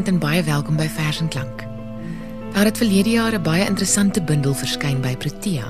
Goeienaand 0.00 0.22
en 0.22 0.30
baie 0.30 0.42
welkom 0.42 0.76
by 0.80 0.86
Vers 0.88 1.18
en 1.20 1.28
Klank. 1.28 1.62
Daar 2.54 2.64
het 2.64 2.78
verlede 2.80 3.10
jaar 3.10 3.34
'n 3.36 3.42
baie 3.42 3.66
interessante 3.66 4.22
bundel 4.22 4.54
verskyn 4.54 5.00
by 5.00 5.16
Protea. 5.16 5.66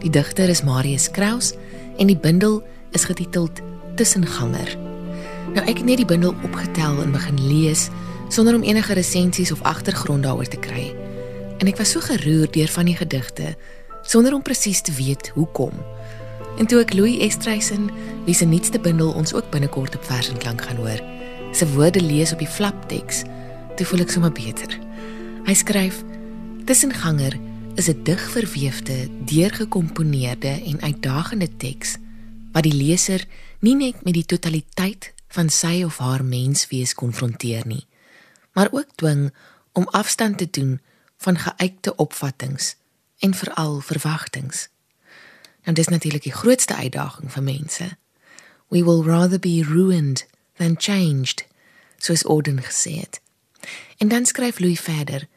Die 0.00 0.10
digter 0.10 0.48
is 0.48 0.62
Marius 0.62 1.10
Kraus 1.10 1.52
en 1.98 2.06
die 2.06 2.16
bundel 2.16 2.62
is 2.90 3.04
getiteld 3.04 3.60
Tussenganger. 3.94 4.78
Nou 5.54 5.66
ek 5.66 5.76
het 5.76 5.84
net 5.84 5.96
die 5.96 6.06
bundel 6.06 6.34
opgetel 6.42 7.02
en 7.02 7.12
begin 7.12 7.46
lees 7.46 7.88
sonder 8.28 8.54
om 8.54 8.62
enige 8.62 8.92
resensies 8.92 9.52
of 9.52 9.62
agtergrond 9.62 10.22
daaroor 10.22 10.48
te 10.48 10.56
kry. 10.56 10.94
En 11.58 11.66
ek 11.66 11.76
was 11.76 11.90
so 11.90 12.00
geroer 12.00 12.50
deur 12.50 12.68
van 12.68 12.84
die 12.84 12.96
gedigte 12.96 13.56
sonder 14.02 14.34
om 14.34 14.42
presies 14.42 14.80
te 14.80 14.92
weet 14.92 15.28
hoekom. 15.34 15.72
En 16.58 16.66
toe 16.66 16.80
ek 16.80 16.94
Louis 16.94 17.18
Estreisen, 17.18 17.90
wie 18.24 18.34
se 18.34 18.44
nuutste 18.44 18.78
bundel 18.78 19.12
ons 19.12 19.34
ook 19.34 19.50
binnekort 19.50 19.94
op 19.94 20.04
Vers 20.04 20.28
en 20.28 20.38
Klank 20.38 20.62
gaan 20.62 20.76
hoor, 20.76 21.00
se 21.52 21.68
woorde 21.68 22.00
lees 22.00 22.32
op 22.32 22.38
die 22.38 22.48
flapteks, 22.48 23.22
toe 23.76 23.86
voel 23.86 24.04
ek 24.04 24.10
sommer 24.10 24.32
beter. 24.32 24.78
Hy 25.46 25.54
skryf: 25.54 26.02
"Tussenganger 26.64 27.38
is 27.74 27.88
'n 27.88 28.02
dig 28.02 28.20
verweefde, 28.30 29.08
deurgekomponeerde 29.24 30.62
en 30.64 30.80
uitdagende 30.80 31.56
teks 31.56 31.96
wat 32.52 32.62
die 32.62 32.74
leser 32.74 33.24
nie 33.60 33.74
net 33.74 34.04
met 34.04 34.14
die 34.14 34.24
totaliteit 34.24 35.12
van 35.28 35.50
sy 35.50 35.82
of 35.82 35.98
haar 35.98 36.24
menswees 36.24 36.94
konfronteer 36.94 37.66
nie, 37.66 37.86
maar 38.52 38.68
ook 38.70 38.94
dwing 38.94 39.32
om 39.72 39.88
afstand 39.90 40.38
te 40.38 40.50
doen 40.50 40.80
van 41.16 41.38
geuite 41.38 41.96
opvattinge 41.96 42.74
en 43.18 43.34
veral 43.34 43.80
verwagtinge. 43.80 44.68
En 45.62 45.74
dis 45.74 45.88
natuurlik 45.88 46.22
die 46.22 46.32
grootste 46.32 46.74
uitdaging 46.74 47.32
vir 47.32 47.42
mense. 47.42 47.96
We 48.68 48.84
will 48.84 49.02
rather 49.02 49.38
be 49.38 49.64
ruined 49.64 50.26
than 50.56 50.74
changed, 50.78 51.44
soos 51.98 52.24
Orden 52.24 52.62
gesê 52.62 53.00
het. 53.00 53.23
En 53.98 54.08
dan 54.08 54.26
skryf 54.26 54.58
Louis 54.58 54.80
verder: 54.80 55.28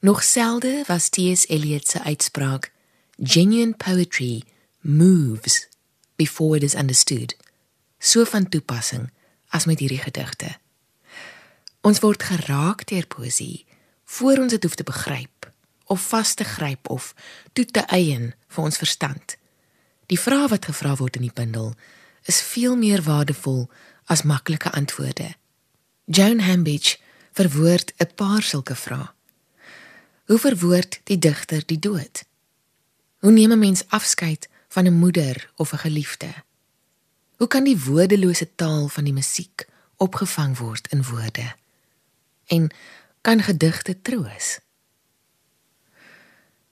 Nog 0.00 0.22
selde 0.22 0.84
was 0.86 1.08
T.S. 1.08 1.46
Eliot 1.46 1.86
se 1.86 2.02
uitspraak: 2.02 2.72
Genuine 3.22 3.74
poetry 3.74 4.42
moves 4.80 5.68
before 6.16 6.56
it 6.56 6.62
is 6.62 6.74
understood. 6.74 7.36
So 7.98 8.24
van 8.24 8.48
toepassing 8.48 9.10
as 9.48 9.64
met 9.64 9.78
hierdie 9.78 10.00
gedigte. 10.00 10.56
Ons 11.80 12.00
word 12.00 12.22
geraak 12.22 12.86
deur 12.86 13.06
poesie 13.06 13.66
voor 14.04 14.38
ons 14.38 14.52
dit 14.52 14.62
hoef 14.62 14.74
te 14.74 14.86
begryp 14.86 15.50
of 15.84 16.08
vas 16.08 16.34
te 16.34 16.44
gryp 16.44 16.90
of 16.90 17.14
toe 17.52 17.64
te 17.64 17.82
eien 17.86 18.32
vir 18.48 18.64
ons 18.64 18.76
verstand. 18.76 19.36
Die 20.06 20.20
vraag 20.20 20.50
wat 20.54 20.68
gevra 20.70 20.96
word 20.96 21.16
in 21.16 21.26
die 21.26 21.34
bundel 21.34 21.74
is 22.30 22.42
veel 22.42 22.76
meer 22.76 23.02
waardevol 23.02 23.66
as 24.12 24.22
maklike 24.22 24.70
antwoorde. 24.70 25.34
Joan 26.04 26.40
Hambidge 26.40 26.98
verwoord 27.32 27.92
'n 27.96 28.14
paar 28.14 28.42
sulke 28.42 28.76
vrae. 28.76 29.10
Hoe 30.24 30.38
verwoord 30.38 31.00
die 31.04 31.18
digter 31.18 31.62
die 31.66 31.78
dood? 31.78 32.24
Hoe 33.18 33.30
neem 33.30 33.52
'n 33.52 33.58
mens 33.58 33.88
afskeid 33.88 34.48
van 34.68 34.86
'n 34.86 34.98
moeder 34.98 35.50
of 35.56 35.72
'n 35.72 35.78
geliefde? 35.78 36.34
Hoe 37.36 37.46
kan 37.46 37.64
die 37.64 37.84
woordelose 37.84 38.54
taal 38.54 38.88
van 38.88 39.04
die 39.04 39.12
musiek 39.12 39.66
opgevang 39.96 40.58
word 40.58 40.88
in 40.88 41.02
woorde? 41.02 41.54
En 42.46 42.70
kan 43.20 43.42
gedigte 43.42 44.02
troos? 44.02 44.58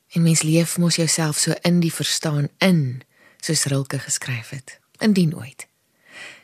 En 0.08 0.22
mens 0.22 0.42
leef 0.42 0.78
mos 0.78 0.96
jouself 0.96 1.38
so 1.38 1.52
in 1.60 1.80
die 1.80 1.92
verstaan 1.92 2.48
in, 2.58 3.02
soos 3.40 3.64
Rilke 3.64 3.98
geskryf 3.98 4.48
het, 4.48 4.78
indien 4.98 5.36
ooit. 5.36 5.66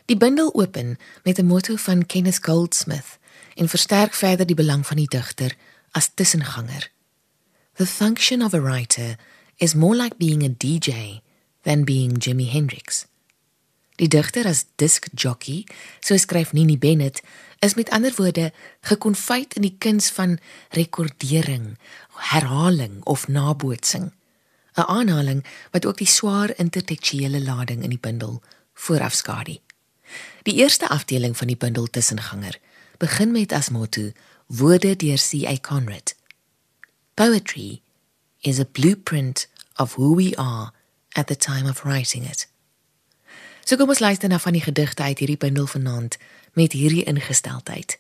Die 0.04 0.16
bundel 0.16 0.54
open 0.54 0.98
met 1.22 1.38
'n 1.38 1.46
motto 1.46 1.76
van 1.76 2.06
Kenneth 2.06 2.44
Goldsmith 2.44 3.18
en 3.56 3.68
versterk 3.68 4.14
verder 4.14 4.46
die 4.46 4.56
belang 4.56 4.84
van 4.86 5.00
die 5.00 5.08
digter 5.08 5.56
as 5.96 6.10
tussenganger. 6.14 6.90
The 7.80 7.86
function 7.86 8.42
of 8.42 8.54
a 8.54 8.60
writer 8.60 9.16
is 9.56 9.74
more 9.74 9.96
like 9.96 10.16
being 10.16 10.44
a 10.44 10.52
DJ 10.52 11.20
than 11.62 11.84
being 11.84 12.18
Jimi 12.18 12.50
Hendrix. 12.50 13.06
Die 13.96 14.08
digter 14.08 14.44
as 14.44 14.66
disc 14.76 15.08
jockey, 15.16 15.64
so 16.00 16.16
skryf 16.20 16.52
Nini 16.52 16.76
Bennett, 16.76 17.22
is 17.64 17.74
met 17.74 17.90
ander 17.90 18.12
woorde 18.16 18.52
gekonfyt 18.84 19.56
in 19.56 19.64
die 19.64 19.76
kuns 19.80 20.10
van 20.12 20.36
rekordering, 20.76 21.78
herhaling 22.32 23.00
of 23.04 23.28
nabootsing. 23.28 24.12
'n 24.76 24.84
Aanhaling 24.84 25.44
wat 25.72 25.86
ook 25.86 25.96
die 25.96 26.06
swaar 26.06 26.52
intertekstuele 26.56 27.40
lading 27.40 27.82
in 27.82 27.90
die 27.90 28.00
bundel 28.00 28.42
voorafskadu. 28.74 29.56
Die 30.42 30.54
eerste 30.60 30.88
afdeling 30.88 31.36
van 31.36 31.46
die 31.46 31.56
bundel 31.56 31.86
Tussenganger 31.86 32.60
begin 32.98 33.32
met 33.32 33.52
as 33.52 33.68
motto 33.68 34.12
Woorde 34.46 34.96
deur 34.96 35.18
C.A. 35.18 35.56
Conrad. 35.56 36.14
Poetry 37.14 37.82
is 38.40 38.58
a 38.58 38.64
blueprint 38.64 39.48
of 39.76 39.94
who 39.94 40.14
we 40.14 40.34
are 40.36 40.72
at 41.12 41.26
the 41.26 41.36
time 41.36 41.68
of 41.68 41.84
writing 41.84 42.24
it. 42.24 42.46
So 43.64 43.76
kom 43.76 43.88
ons 43.88 43.98
luister 43.98 44.28
na 44.28 44.38
van 44.38 44.52
die 44.52 44.62
gedigte 44.62 45.02
uit 45.02 45.18
hierdie 45.18 45.40
bundel 45.40 45.66
vanaand 45.66 46.16
met 46.52 46.72
hierdie 46.72 47.04
ingesteldheid. 47.04 47.98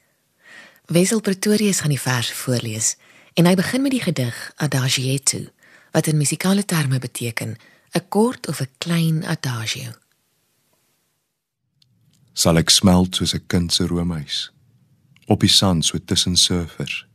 Wesel 0.86 1.20
Pretorius 1.20 1.80
gaan 1.80 1.90
die 1.90 2.00
vers 2.00 2.30
voorlees 2.32 2.94
en 3.34 3.46
hy 3.46 3.54
begin 3.58 3.82
met 3.82 3.90
die 3.90 4.02
gedig 4.04 4.52
Adagietto 4.56 5.42
wat 5.90 6.06
in 6.06 6.16
musikale 6.16 6.64
terme 6.64 6.98
beteken 6.98 7.56
'n 7.92 8.08
kort 8.08 8.48
of 8.48 8.60
'n 8.60 8.70
klein 8.78 9.24
adagio 9.24 9.92
sal 12.36 12.60
ek 12.60 12.70
smelt 12.70 13.16
soos 13.16 13.34
'n 13.34 13.46
kind 13.46 13.72
se 13.72 13.86
roomhuis 13.86 14.52
op 15.26 15.40
die 15.40 15.50
sand 15.50 15.84
so 15.84 15.98
tussen 15.98 16.36
surfers. 16.36 17.06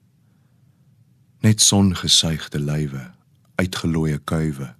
Net 1.39 1.61
songesuigde 1.61 2.59
lywe 2.59 3.11
uitgelooie 3.55 4.17
kuive 4.17 4.75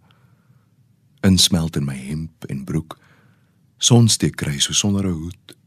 insmelt 1.22 1.76
in 1.76 1.86
my 1.86 1.96
hemp 1.96 2.46
en 2.50 2.64
broek. 2.66 2.98
Sonsteek 3.78 4.36
kry 4.36 4.60
so 4.60 4.74
sonder 4.74 5.06
'n 5.06 5.14
hoed. 5.14 5.58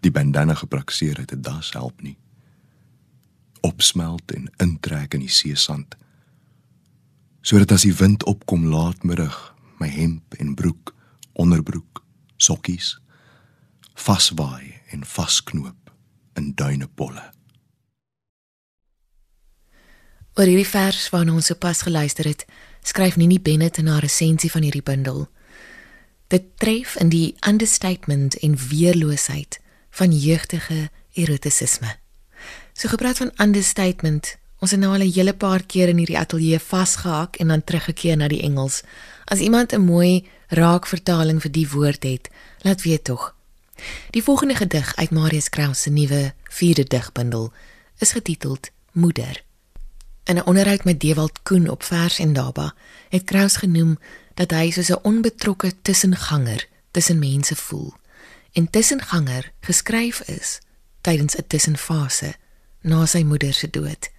Die 0.00 0.10
bandana 0.10 0.54
gebrakseer 0.54 1.18
het 1.18 1.32
'n 1.32 1.40
das 1.40 1.72
help 1.72 2.02
nie. 2.02 2.16
Opsmelt 3.60 4.32
en 4.32 4.50
intrek 4.56 5.14
in 5.14 5.20
die 5.20 5.28
see 5.28 5.54
sand. 5.54 5.96
Sodat 7.40 7.72
as 7.72 7.82
die 7.82 7.94
wind 7.94 8.24
opkom 8.24 8.66
laatmiddag 8.66 9.54
my 9.78 9.88
hemp 9.88 10.34
en 10.34 10.54
broek 10.54 10.94
onderbroek 11.32 12.02
sokkies 12.36 12.98
vaswaai 13.94 14.74
en 14.90 15.04
vasknoop 15.04 15.87
in 16.38 16.52
duinepolle. 16.54 17.24
Oor 20.38 20.46
hierdie 20.46 20.68
vers 20.70 21.08
waarna 21.10 21.34
ons 21.34 21.50
sopas 21.50 21.82
geluister 21.82 22.28
het, 22.30 22.44
skryf 22.86 23.16
Nini 23.18 23.40
Bennett 23.42 23.80
in 23.82 23.90
haar 23.90 24.04
resensie 24.06 24.50
van 24.50 24.62
hierdie 24.62 24.84
bundel. 24.86 25.26
Dit 26.30 26.52
tref 26.62 26.94
in 27.02 27.10
die 27.10 27.34
understatement 27.48 28.36
en 28.46 28.54
weerloosheid 28.70 29.58
van 29.98 30.12
jeugtige 30.14 30.90
erotisisme. 31.18 31.96
So 32.72 32.88
gepraat 32.92 33.18
van 33.18 33.32
understatement, 33.42 34.36
ons 34.62 34.70
het 34.70 34.80
nou 34.80 34.92
al 34.94 35.02
'n 35.02 35.12
hele 35.12 35.34
paar 35.34 35.62
keer 35.62 35.88
in 35.88 35.98
hierdie 35.98 36.18
ateljee 36.18 36.58
vasgehak 36.58 37.36
en 37.36 37.48
dan 37.48 37.64
teruggekeer 37.64 38.16
na 38.16 38.28
die 38.28 38.42
Engels. 38.42 38.82
As 39.24 39.40
iemand 39.40 39.72
'n 39.72 39.80
mooi 39.80 40.28
raak 40.48 40.86
vertaling 40.86 41.42
vir 41.42 41.50
die 41.50 41.68
woord 41.68 42.02
het, 42.02 42.30
laat 42.62 42.82
weet 42.82 43.04
tog. 43.04 43.37
Die 44.10 44.22
volgende 44.22 44.54
gedig 44.54 44.96
uit 44.96 45.10
Marius 45.10 45.48
Kraus 45.48 45.82
se 45.82 45.90
nuwe 45.90 46.34
4de 46.50 46.84
digbundel 46.86 47.52
is 47.98 48.12
getiteld 48.12 48.70
Moeder. 48.92 49.44
In 50.24 50.36
'n 50.36 50.46
onderhoud 50.46 50.84
met 50.84 51.00
Dewald 51.00 51.42
Koen 51.42 51.70
op 51.70 51.82
Vers 51.82 52.18
en 52.18 52.32
Daba 52.32 52.74
het 53.08 53.24
Kraus 53.24 53.56
genoem 53.56 53.98
dat 54.34 54.50
hy 54.50 54.70
soos 54.70 54.88
'n 54.90 55.02
onbetrokke 55.02 55.72
tussenganger 55.82 56.68
tussen 56.90 57.18
mense 57.18 57.56
voel 57.56 57.94
en 58.52 58.70
tussenganger 58.70 59.52
geskryf 59.60 60.20
is 60.20 60.58
tydens 61.00 61.36
'n 61.36 61.46
tussenfase 61.46 62.34
na 62.80 63.06
sy 63.06 63.22
moeder 63.22 63.54
se 63.54 63.70
dood. 63.70 64.10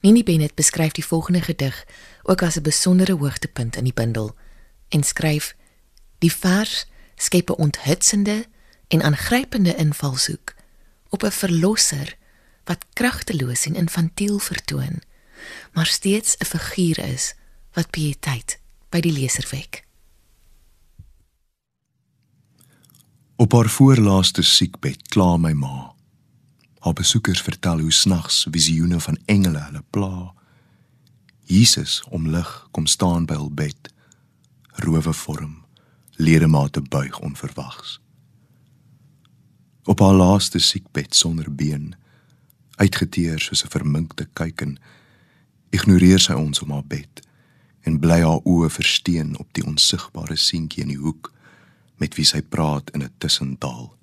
Nini 0.00 0.22
Bennett 0.22 0.54
beskryf 0.54 0.92
die 0.92 1.04
volgende 1.04 1.40
gedig 1.40 1.86
ook 2.22 2.42
as 2.42 2.56
'n 2.56 2.62
besondere 2.62 3.12
hoogtepunt 3.12 3.76
in 3.76 3.84
die 3.84 3.92
bundel 3.92 4.36
en 4.88 5.02
skryf: 5.02 5.56
Die 6.18 6.32
vers 6.32 6.86
skep 7.16 7.50
'n 7.50 7.60
onthutsende 7.62 8.46
en 8.90 9.02
aangrypende 9.02 9.74
invalshoek 9.74 10.54
op 11.08 11.22
'n 11.22 11.30
verlosser 11.30 12.16
wat 12.64 12.86
kragteloos 12.92 13.66
en 13.66 13.74
infantiel 13.74 14.38
vertoon, 14.38 15.02
maar 15.72 15.86
steeds 15.86 16.36
'n 16.38 16.44
figuur 16.44 16.98
is 16.98 17.34
wat 17.72 17.90
pieteit 17.90 18.60
by 18.88 19.00
die 19.00 19.12
leser 19.12 19.46
wek. 19.50 19.84
Op 23.36 23.52
haar 23.52 23.68
voorlaaste 23.68 24.42
siekbed 24.42 25.08
kla 25.08 25.36
my 25.36 25.52
ma. 25.52 25.94
Haar 26.78 26.92
besoekers 26.92 27.42
vertel 27.42 27.78
hoe 27.78 27.92
snags 27.92 28.46
visioene 28.50 29.00
van 29.00 29.18
engele 29.24 29.58
hulle 29.58 29.84
pla. 29.90 30.34
Jesus 31.42 32.04
omlig 32.08 32.68
kom 32.70 32.86
staan 32.86 33.24
by 33.26 33.34
hul 33.34 33.50
bed. 33.50 33.92
Rowe 34.70 35.12
vorm, 35.12 35.64
ledemate 36.10 36.82
buig 36.82 37.18
onverwags 37.18 38.00
op 39.84 40.00
haar 40.00 40.14
laaste 40.14 40.58
siekbed 40.58 41.14
sonder 41.14 41.54
been 41.54 41.94
uitgeteer 42.76 43.38
soos 43.38 43.64
'n 43.64 43.70
verminkte 43.70 44.28
kuiken, 44.32 44.78
ignoreer 45.70 46.18
sy 46.18 46.32
ons 46.32 46.62
om 46.62 46.70
haar 46.70 46.86
bed 46.86 47.26
en 47.82 48.00
bly 48.00 48.20
haar 48.20 48.40
oë 48.44 48.70
versteen 48.70 49.38
op 49.38 49.48
die 49.52 49.64
onsigbare 49.64 50.36
seentjie 50.36 50.82
in 50.82 50.88
die 50.88 51.00
hoek 51.00 51.32
met 51.96 52.14
wie 52.14 52.24
sy 52.24 52.42
praat 52.42 52.90
in 52.90 53.02
'n 53.02 53.12
tussentaal. 53.18 53.96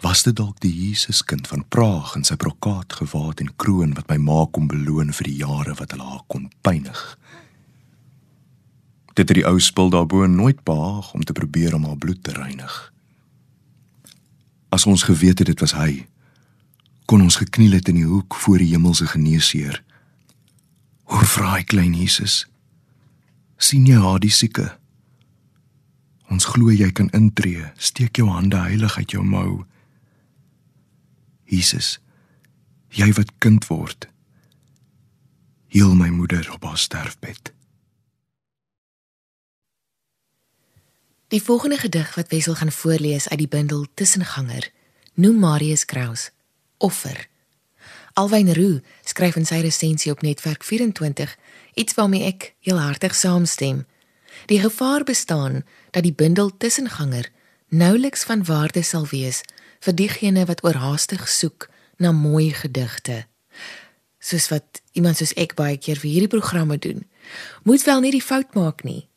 Was 0.00 0.22
dit 0.22 0.36
dalk 0.36 0.60
die 0.60 0.72
Jesuskind 0.88 1.46
van 1.48 1.64
Praag 1.68 2.14
in 2.16 2.24
sy 2.24 2.36
brokaat 2.36 2.92
gewaad 2.92 3.40
en 3.40 3.56
kroon 3.56 3.94
wat 3.94 4.08
my 4.08 4.16
ma 4.16 4.44
kom 4.52 4.66
beloon 4.66 5.12
vir 5.12 5.24
die 5.24 5.36
jare 5.36 5.74
wat 5.74 5.90
hulle 5.90 6.04
haar 6.04 6.24
kon 6.26 6.50
pynig? 6.60 7.18
Dit 9.14 9.28
het 9.28 9.36
die 9.38 9.46
ou 9.46 9.60
spul 9.62 9.90
daarbo 9.90 10.26
nooit 10.26 10.62
behaag 10.66 11.12
om 11.14 11.24
te 11.24 11.32
probeer 11.32 11.74
om 11.74 11.84
haar 11.84 11.98
bloed 11.98 12.22
te 12.22 12.32
reinig. 12.34 12.92
As 14.68 14.86
ons 14.86 15.02
geweet 15.06 15.38
het 15.38 15.46
dit 15.46 15.60
was 15.60 15.74
hy, 15.78 16.06
kon 17.04 17.22
ons 17.22 17.36
gekniel 17.38 17.76
het 17.78 17.88
in 17.88 18.00
die 18.00 18.08
hoek 18.08 18.34
voor 18.34 18.58
die 18.58 18.72
hemelse 18.72 19.06
geneesheer. 19.06 19.82
Hoe 21.04 21.24
vra 21.24 21.54
hy 21.58 21.62
klein 21.62 21.94
Jesus? 21.94 22.44
sien 23.64 23.86
jy 23.88 23.96
haar 24.00 24.20
die 24.20 24.32
sieke? 24.34 24.66
Ons 26.32 26.48
glo 26.50 26.72
jy 26.72 26.90
kan 26.92 27.10
intree. 27.16 27.70
Steek 27.78 28.18
jou 28.18 28.28
hande 28.32 28.58
heilig 28.60 28.96
uit 28.98 29.14
jou 29.14 29.22
mou. 29.24 29.64
Jesus, 31.48 31.98
jy 32.90 33.10
wat 33.16 33.30
kind 33.44 33.66
word. 33.70 34.08
Heel 35.74 35.94
my 35.98 36.10
moeder 36.14 36.48
op 36.54 36.64
haar 36.66 36.80
sterfbed. 36.80 37.52
Die 41.28 41.42
volgende 41.42 41.76
gedig 41.76 42.14
wat 42.14 42.28
Wessel 42.28 42.54
gaan 42.54 42.72
voorlees 42.72 43.28
uit 43.28 43.38
die 43.38 43.48
bundel 43.48 43.86
Tussenganger, 43.94 44.70
noem 45.14 45.38
Marius 45.38 45.84
Kraus 45.84 46.30
Offer. 46.78 47.28
Alwyn 48.12 48.52
Roo 48.52 48.80
skryf 49.04 49.36
in 49.36 49.46
sy 49.48 49.62
resensie 49.64 50.12
op 50.12 50.20
Netwerk 50.22 50.64
24 50.64 51.36
iets 51.74 51.94
waarmee 51.94 52.28
ek 52.28 52.52
heel 52.60 52.78
hartig 52.78 53.14
saamstem. 53.14 53.86
Die 54.46 54.60
gevaar 54.60 55.04
bestaan 55.04 55.62
dat 55.90 56.02
die 56.04 56.12
bundel 56.12 56.56
Tussenganger 56.56 57.30
nouliks 57.68 58.24
van 58.28 58.44
waarde 58.44 58.82
sal 58.82 59.08
wees 59.08 59.40
vir 59.80 59.96
diegene 59.96 60.44
wat 60.44 60.60
oorhaastig 60.64 61.24
soek 61.28 61.70
na 61.96 62.12
mooi 62.12 62.52
gedigte. 62.52 63.24
Soos 64.20 64.50
wat 64.52 64.82
iemand 64.92 65.16
soos 65.16 65.32
ek 65.40 65.56
baie 65.56 65.80
keer 65.80 65.96
vir 65.96 66.10
hierdie 66.10 66.32
programme 66.36 66.78
doen, 66.78 67.08
moet 67.64 67.82
wel 67.88 68.00
nie 68.04 68.12
die 68.12 68.22
fout 68.22 68.54
maak 68.54 68.84
nie. 68.84 69.08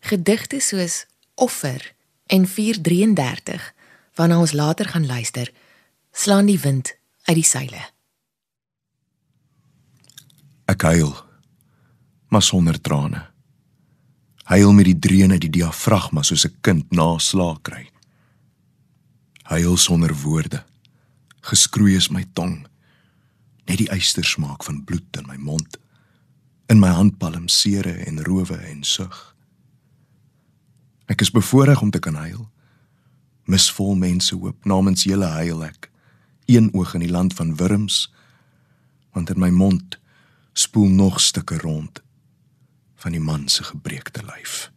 Gedigte 0.00 0.62
soos 0.62 1.04
Offer 1.36 1.94
en 2.26 2.46
433 2.48 3.72
waarna 4.16 4.38
ons 4.40 4.52
later 4.52 4.88
gaan 4.88 5.06
luister, 5.06 5.52
slaan 6.12 6.48
die 6.48 6.60
wind 6.60 6.96
uit 7.28 7.36
die 7.36 7.44
seile. 7.44 7.82
Ek 10.66 10.82
huil, 10.82 11.12
maar 12.28 12.42
sonder 12.42 12.80
trane. 12.80 13.26
Huil 14.48 14.72
met 14.72 14.88
die 14.88 14.98
dreun 14.98 15.34
uit 15.36 15.44
die 15.44 15.52
diafragma 15.60 16.22
soos 16.22 16.46
'n 16.46 16.56
kind 16.60 16.90
na 16.90 17.18
slaag 17.18 17.60
kry 17.62 17.86
huil 19.46 19.76
sonder 19.76 20.14
woorde. 20.22 20.64
Geskroei 21.46 21.94
is 21.96 22.08
my 22.10 22.24
tong. 22.34 22.66
Net 23.66 23.78
die 23.78 23.90
eystersmaak 23.94 24.64
van 24.66 24.82
bloed 24.84 25.18
in 25.18 25.26
my 25.30 25.36
mond. 25.38 25.78
In 26.70 26.80
my 26.82 26.90
handpalm 26.90 27.48
sere 27.48 27.92
en 28.06 28.22
rowe 28.26 28.56
en 28.56 28.82
sug. 28.82 29.35
Ek 31.06 31.20
is 31.20 31.30
bevoorreg 31.30 31.80
om 31.80 31.90
te 31.90 31.98
kan 31.98 32.14
huil. 32.14 32.48
Misvol 33.46 33.94
mense 33.94 34.34
hoop 34.34 34.64
namens 34.64 35.06
julle 35.06 35.28
huil 35.38 35.64
ek. 35.64 35.90
Een 36.50 36.72
oog 36.74 36.94
in 36.94 37.04
die 37.06 37.10
land 37.10 37.34
van 37.34 37.56
wurms, 37.56 38.06
want 39.14 39.30
in 39.30 39.38
my 39.38 39.50
mond 39.50 39.98
spoel 40.52 40.88
nog 40.88 41.20
stukke 41.20 41.58
rond 41.58 42.02
van 42.96 43.12
die 43.12 43.20
man 43.20 43.48
se 43.48 43.64
gebreekte 43.64 44.22
lyf. 44.24 44.70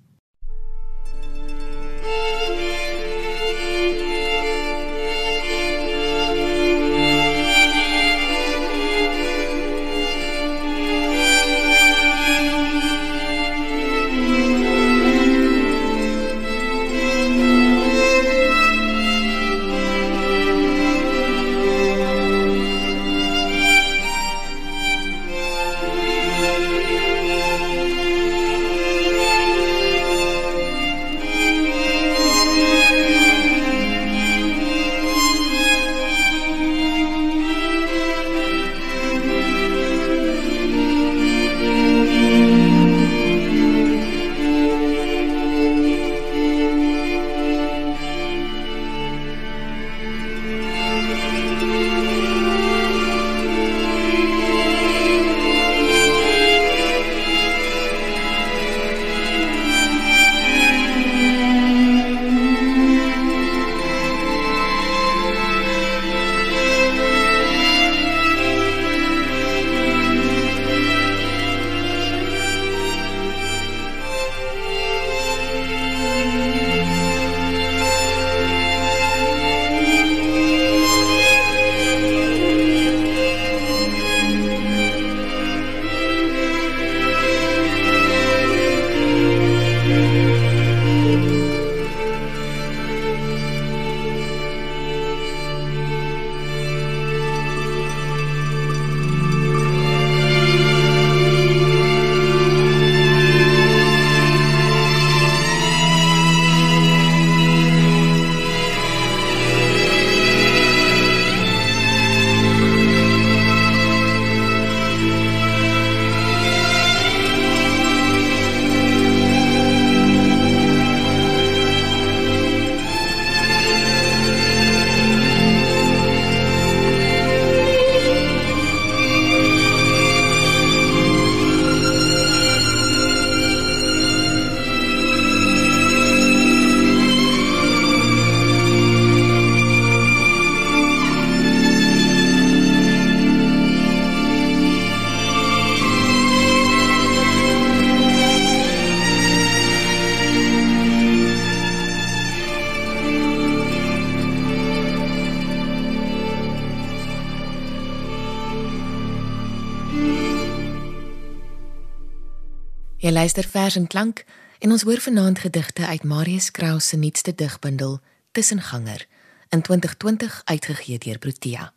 Jy 163.10 163.16
luister 163.16 163.48
vers 163.50 163.74
en 163.76 163.88
klank 163.90 164.20
en 164.62 164.70
ons 164.72 164.84
hoor 164.86 165.00
vanaand 165.02 165.40
gedigte 165.42 165.86
uit 165.86 166.04
Marius 166.06 166.52
Kraus 166.54 166.92
se 166.92 166.98
nuutste 166.98 167.32
digbundel 167.34 167.96
Tussenganger, 168.38 169.08
in 169.50 169.64
2020 169.66 170.42
uitgegee 170.46 170.98
deur 171.02 171.18
Protea. 171.18 171.74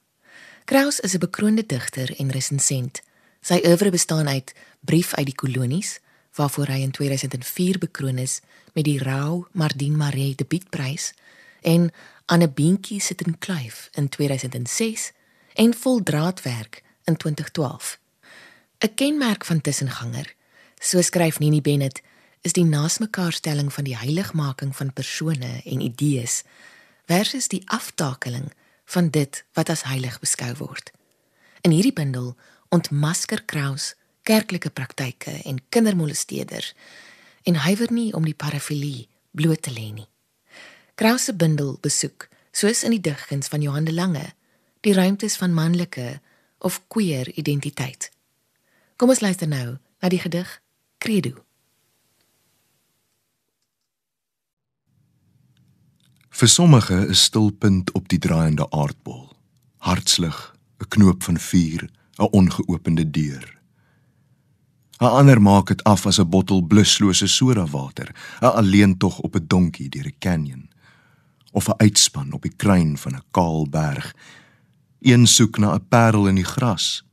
Kraus 0.65 1.01
is 1.01 1.15
'n 1.15 1.19
bekroonde 1.19 1.67
digter 1.67 2.15
en 2.21 2.31
resensent. 2.31 3.01
Sy 3.41 3.61
oeuvre 3.65 3.91
bestaan 3.91 4.29
uit 4.29 4.53
Brief 4.81 5.15
uit 5.15 5.27
die 5.27 5.35
kolonies, 5.35 6.01
waarvoor 6.35 6.67
hy 6.67 6.81
in 6.81 6.91
2004 6.91 7.79
bekroon 7.79 8.19
is 8.19 8.41
met 8.75 8.85
die 8.85 8.99
Rau 8.99 9.47
Mardin 9.53 9.97
Maree 9.97 10.35
debuutprys 10.35 11.13
en 11.61 11.93
Anne 12.27 12.49
Beentjie 12.49 13.01
sit 13.01 13.21
in 13.23 13.39
Kluif 13.39 13.89
in 13.93 14.09
2006 14.09 15.13
en 15.55 15.75
Voldraadwerk 15.75 16.83
in 17.05 17.17
2012. 17.17 17.99
'n 18.79 18.95
Kenmerk 18.95 19.45
van 19.45 19.61
tussenganger, 19.61 20.35
so 20.83 21.01
skryf 21.03 21.39
Nini 21.39 21.61
Bennett, 21.63 22.03
is 22.43 22.53
die 22.53 22.65
naasmekaarstelling 22.67 23.71
van 23.73 23.87
die 23.87 23.97
heiligmaking 23.97 24.75
van 24.77 24.93
persone 24.93 25.61
en 25.63 25.81
idees 25.81 26.43
versus 27.07 27.47
die 27.49 27.63
aftakeling 27.71 28.51
van 28.91 29.11
dit 29.15 29.45
wat 29.55 29.71
as 29.71 29.85
heilig 29.87 30.19
beskou 30.21 30.51
word. 30.59 30.91
In 31.63 31.71
hierdie 31.71 31.95
bundel 31.95 32.35
ontmasker 32.75 33.45
Kraus 33.47 33.93
kerklike 34.27 34.71
praktyke 34.71 35.37
en 35.47 35.63
kindermolesteerders 35.69 36.73
en 37.47 37.63
huiwer 37.63 37.93
nie 37.95 38.11
om 38.15 38.27
die 38.27 38.37
parafilie 38.39 39.07
bloot 39.31 39.63
te 39.63 39.71
lê 39.75 39.89
nie. 39.95 40.09
Kraus 40.99 41.29
se 41.31 41.35
bundel 41.35 41.77
besoek, 41.83 42.29
soos 42.53 42.83
in 42.83 42.95
die 42.95 43.03
digkuns 43.03 43.49
van 43.49 43.63
Johan 43.63 43.87
de 43.87 43.95
Lange, 43.95 44.33
die 44.83 44.95
ruimtes 44.95 45.39
van 45.39 45.55
manlike 45.55 46.21
of 46.59 46.83
queer 46.89 47.31
identiteit. 47.39 48.11
Kom 48.97 49.11
ons 49.15 49.23
luister 49.23 49.49
nou 49.49 49.79
na 50.03 50.11
die 50.11 50.21
gedig 50.23 50.62
Credo. 51.03 51.33
Vir 56.31 56.49
sommige 56.49 56.95
is 57.11 57.25
stilpunt 57.27 57.91
op 57.99 58.07
die 58.09 58.21
draaiende 58.23 58.69
aardbol. 58.71 59.25
Hartslig, 59.83 60.55
'n 60.79 60.89
knoop 60.89 61.23
van 61.23 61.39
vuur, 61.39 61.91
'n 62.19 62.29
ongeopende 62.31 63.11
deur. 63.11 63.59
'n 65.01 65.05
Ander 65.19 65.43
maak 65.43 65.67
dit 65.67 65.83
af 65.85 66.07
as 66.07 66.21
'n 66.21 66.29
bottel 66.29 66.63
bluslose 66.63 67.27
sodawater, 67.27 68.15
'n 68.41 68.55
alleentog 68.61 69.19
op 69.19 69.35
'n 69.35 69.47
donkie 69.47 69.89
deur 69.89 70.07
'n 70.07 70.19
canyon 70.19 70.71
of 71.53 71.69
'n 71.69 71.81
uitspan 71.83 72.33
op 72.33 72.43
die 72.43 72.57
kruin 72.57 72.99
van 72.99 73.15
'n 73.15 73.27
kaal 73.31 73.69
berg. 73.69 74.15
Een 75.01 75.27
soek 75.27 75.59
na 75.59 75.75
'n 75.75 75.89
parel 75.89 76.29
in 76.29 76.35
die 76.35 76.51
gras, 76.55 77.05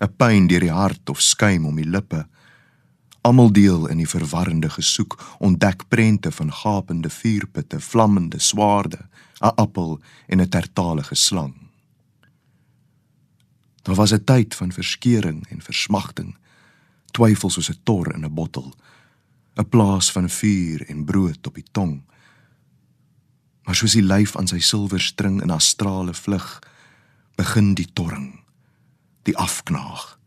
'n 0.00 0.16
pyn 0.16 0.46
deur 0.46 0.60
die 0.60 0.76
hart 0.80 1.08
of 1.08 1.20
skuim 1.20 1.66
om 1.66 1.76
die 1.76 1.88
lippe. 1.88 2.28
Almal 3.22 3.52
deel 3.52 3.86
in 3.86 4.00
die 4.02 4.08
verwarrende 4.08 4.66
gesoek, 4.70 5.14
ontdek 5.38 5.84
prente 5.88 6.32
van 6.34 6.52
gapende 6.52 7.10
vuurputte, 7.10 7.78
vlammende 7.80 8.38
swaarde, 8.38 8.98
'n 9.40 9.54
appel 9.54 10.00
en 10.26 10.40
'n 10.40 10.48
tertalige 10.48 11.14
slang. 11.14 11.54
Daar 13.82 13.94
was 13.94 14.12
'n 14.12 14.24
tyd 14.24 14.54
van 14.54 14.72
verskeuring 14.72 15.46
en 15.48 15.62
versmagting, 15.62 16.36
twyfel 17.10 17.50
soos 17.50 17.70
'n 17.70 17.80
tor 17.82 18.14
in 18.14 18.24
'n 18.24 18.34
bottel, 18.34 18.74
'n 19.54 19.68
plaas 19.68 20.12
van 20.12 20.28
vuur 20.28 20.88
en 20.88 21.04
brood 21.04 21.46
op 21.46 21.54
die 21.54 21.68
tong. 21.72 22.02
Maar 23.62 23.74
soos 23.74 23.92
die 23.92 24.02
lyf 24.02 24.36
aan 24.36 24.46
sy 24.46 24.58
silwerstring 24.58 25.42
in 25.42 25.50
astrale 25.50 26.14
vlug, 26.14 26.58
begin 27.34 27.74
die 27.74 27.92
torring, 27.92 28.40
die 29.22 29.36
afknaag, 29.36 30.18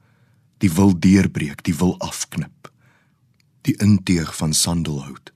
die 0.58 0.72
wil 0.72 1.00
deurbreek, 1.00 1.64
die 1.64 1.76
wil 1.76 2.00
afknip 2.00 2.74
die 3.66 3.76
inteeg 3.82 4.30
van 4.38 4.54
sandelhout. 4.54 5.32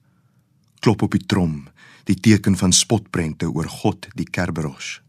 Klop 0.80 1.02
op 1.02 1.16
die 1.18 1.26
trom, 1.26 1.68
die 2.06 2.18
teken 2.18 2.58
van 2.58 2.74
spotprente 2.74 3.50
oor 3.50 3.70
God 3.70 4.08
die 4.18 4.28
Kerberos. 4.30 5.00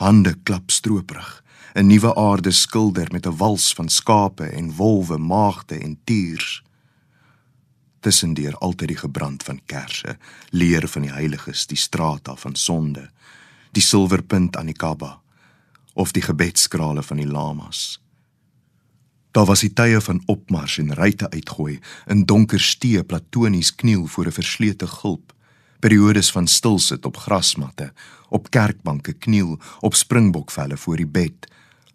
Hande 0.00 0.34
klap 0.42 0.70
strooprig, 0.70 1.44
'n 1.74 1.86
nuwe 1.86 2.14
aarde 2.14 2.50
skilder 2.50 3.08
met 3.12 3.26
'n 3.26 3.36
wals 3.36 3.74
van 3.74 3.88
skape 3.88 4.44
en 4.44 4.74
wolwe, 4.76 5.18
maagde 5.18 5.78
en 5.78 5.98
tiers. 6.04 6.62
Tussendeur 8.00 8.56
altyd 8.58 8.88
die 8.88 8.96
gebrand 8.96 9.42
van 9.42 9.60
kersse, 9.66 10.18
leer 10.50 10.88
van 10.88 11.02
die 11.02 11.12
heiliges, 11.12 11.66
die 11.66 11.76
strata 11.76 12.36
van 12.36 12.56
sonde, 12.56 13.10
die 13.72 13.82
silwerpunt 13.82 14.56
aan 14.56 14.66
die 14.66 14.74
Kaaba 14.74 15.20
of 15.94 16.12
die 16.12 16.22
gebedskrale 16.22 17.02
van 17.02 17.16
die 17.16 17.26
lamas. 17.26 18.00
Daar 19.30 19.46
was 19.46 19.62
die 19.62 19.72
tye 19.72 20.00
van 20.02 20.22
opmars 20.26 20.78
en 20.82 20.94
ryte 20.98 21.28
uitgooi, 21.30 21.78
in 22.10 22.24
donker 22.26 22.60
stee 22.60 23.04
platonies 23.04 23.74
kniel 23.74 24.06
voor 24.06 24.26
'n 24.26 24.32
verslete 24.32 24.86
gulp, 24.86 25.32
periodes 25.78 26.30
van 26.32 26.46
stilsit 26.46 27.06
op 27.06 27.16
grasmatte, 27.16 27.92
op 28.28 28.50
kerkbanke 28.50 29.12
kniel, 29.12 29.58
op 29.80 29.94
springbokvelle 29.94 30.76
voor 30.76 30.96
die 30.96 31.06
bed, 31.06 31.46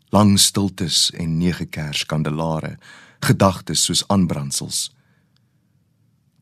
lang 0.10 0.40
stiltes 0.40 1.12
en 1.12 1.38
nege 1.38 1.66
kerskandelare, 1.66 2.78
gedagtes 3.20 3.84
soos 3.84 4.08
aanbrandsels. 4.08 4.96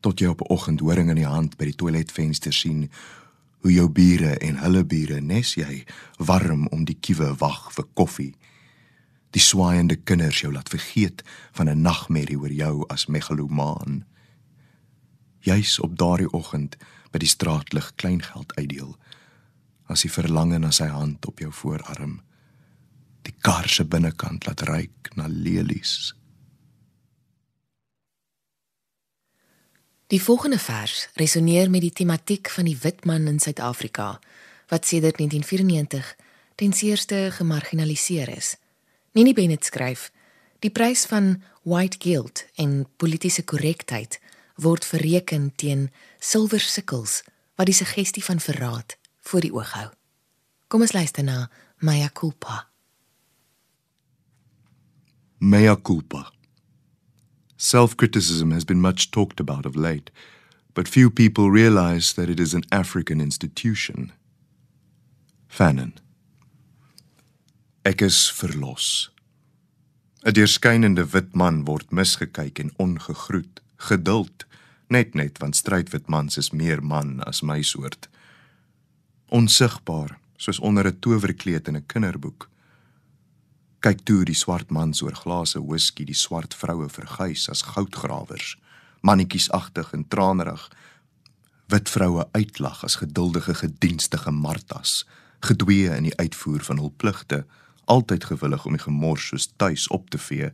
Tot 0.00 0.18
jy 0.18 0.26
op 0.26 0.40
'n 0.40 0.52
oggend 0.52 0.80
horing 0.80 1.08
in 1.08 1.16
die 1.16 1.26
hand 1.26 1.56
by 1.56 1.64
die 1.64 1.76
toiletvenster 1.76 2.52
sien 2.52 2.90
hoe 3.58 3.72
jou 3.72 3.88
bure 3.88 4.38
en 4.38 4.56
hulle 4.56 4.84
bure 4.84 5.20
nes 5.20 5.54
jy 5.54 5.84
warm 6.16 6.66
om 6.66 6.84
die 6.84 6.98
kiewe 7.00 7.34
wag 7.38 7.72
vir 7.72 7.84
koffie 7.94 8.34
die 9.34 9.42
swaaiende 9.42 9.96
kinders 9.96 10.40
jou 10.44 10.52
laat 10.54 10.70
vergeet 10.70 11.22
van 11.52 11.68
'n 11.68 11.82
nagmerrie 11.82 12.38
oor 12.38 12.52
jou 12.52 12.84
as 12.88 13.06
megalomaan. 13.06 14.06
Juis 15.40 15.80
op 15.80 15.98
daardie 15.98 16.30
oggend 16.30 16.76
by 17.10 17.18
die 17.18 17.28
straatlig 17.28 17.92
kleingeld 17.94 18.54
uitdeel, 18.54 18.96
as 19.86 20.02
hy 20.02 20.08
verlang 20.08 20.58
na 20.58 20.70
sy 20.70 20.86
hand 20.86 21.26
op 21.26 21.38
jou 21.38 21.52
voorarm, 21.52 22.22
die 23.22 23.34
kar 23.40 23.68
se 23.68 23.84
binnekant 23.84 24.46
laat 24.46 24.60
ruik 24.60 25.10
na 25.14 25.26
lelies. 25.26 26.14
Die 30.06 30.22
volgende 30.22 30.58
vers 30.58 31.08
resoneer 31.14 31.70
met 31.70 31.80
die 31.80 31.92
tematiek 31.92 32.50
van 32.50 32.64
die 32.64 32.78
wit 32.82 33.04
man 33.04 33.26
in 33.26 33.40
Suid-Afrika 33.40 34.20
wat 34.68 34.86
sedert 34.86 35.16
1994 35.16 36.16
ten 36.54 36.72
seerste 36.72 37.28
gemarginaliseer 37.32 38.28
is. 38.36 38.56
Nini 39.14 39.32
Bennett 39.32 39.64
skryf: 39.64 40.10
Die 40.58 40.70
prys 40.70 41.06
van 41.06 41.42
white 41.62 41.98
guilt 42.02 42.46
en 42.54 42.86
politieke 42.96 43.44
korrektheid 43.44 44.18
word 44.58 44.84
verreken 44.84 45.52
teen 45.54 45.90
silwer 46.18 46.60
sikkels 46.62 47.22
wat 47.54 47.70
die 47.70 47.76
suggestie 47.78 48.24
van 48.24 48.42
verraad 48.42 48.96
voor 49.22 49.46
die 49.46 49.52
oog 49.54 49.70
hou. 49.78 49.88
Kom 50.66 50.82
ons 50.82 50.94
luister 50.96 51.22
na 51.22 51.48
Maya 51.78 52.10
culpa. 52.10 52.64
Maya 55.38 55.76
culpa. 55.76 56.32
Self-criticism 57.56 58.50
has 58.50 58.64
been 58.64 58.80
much 58.80 59.10
talked 59.10 59.38
about 59.38 59.66
of 59.66 59.76
late, 59.76 60.10
but 60.74 60.88
few 60.88 61.10
people 61.10 61.50
realize 61.50 62.14
that 62.14 62.28
it 62.28 62.40
is 62.40 62.54
an 62.54 62.66
African 62.70 63.20
institution. 63.20 64.10
Fanon. 65.46 66.03
Ek 67.84 68.00
is 68.00 68.30
verlos. 68.32 69.12
'n 70.24 70.32
Deurskynende 70.32 71.04
wit 71.12 71.34
man 71.36 71.66
word 71.68 71.90
misgekyk 71.92 72.58
en 72.58 72.70
ongegroet. 72.80 73.60
Geduld, 73.76 74.46
net 74.88 75.12
net 75.14 75.36
want 75.38 75.56
strydwit 75.56 76.06
mans 76.08 76.38
is 76.40 76.48
meer 76.50 76.80
man 76.80 77.20
as 77.28 77.42
my 77.42 77.60
soort. 77.62 78.08
Onsigbaar, 79.28 80.16
soos 80.36 80.58
onder 80.58 80.86
'n 80.88 80.98
towerkleed 80.98 81.68
in 81.68 81.76
'n 81.76 81.86
kinderboek. 81.86 82.48
Kyk 83.80 84.00
toe 84.04 84.24
die 84.24 84.34
swart 84.34 84.70
mans 84.70 85.02
oor 85.02 85.14
glase 85.14 85.60
whisky 85.60 86.04
die 86.04 86.16
swart 86.16 86.54
vroue 86.54 86.88
verguis 86.88 87.50
as 87.50 87.62
goudgrawers, 87.62 88.56
mannetjies 89.02 89.50
agtig 89.50 89.92
en 89.92 90.08
tranerig. 90.08 90.70
Wit 91.68 91.90
vroue 91.90 92.28
uitlag 92.32 92.84
as 92.84 92.96
geduldige 92.96 93.54
gedienstige 93.54 94.30
martas, 94.30 95.04
gedwee 95.40 95.96
in 95.96 96.02
die 96.02 96.16
uitvoer 96.16 96.64
van 96.64 96.78
hul 96.78 96.94
pligte 96.96 97.44
altyd 97.86 98.24
gewillig 98.24 98.66
om 98.66 98.72
die 98.72 98.82
gemors 98.82 99.28
soos 99.28 99.50
tuis 99.56 99.88
op 99.88 100.10
te 100.10 100.18
vee 100.18 100.52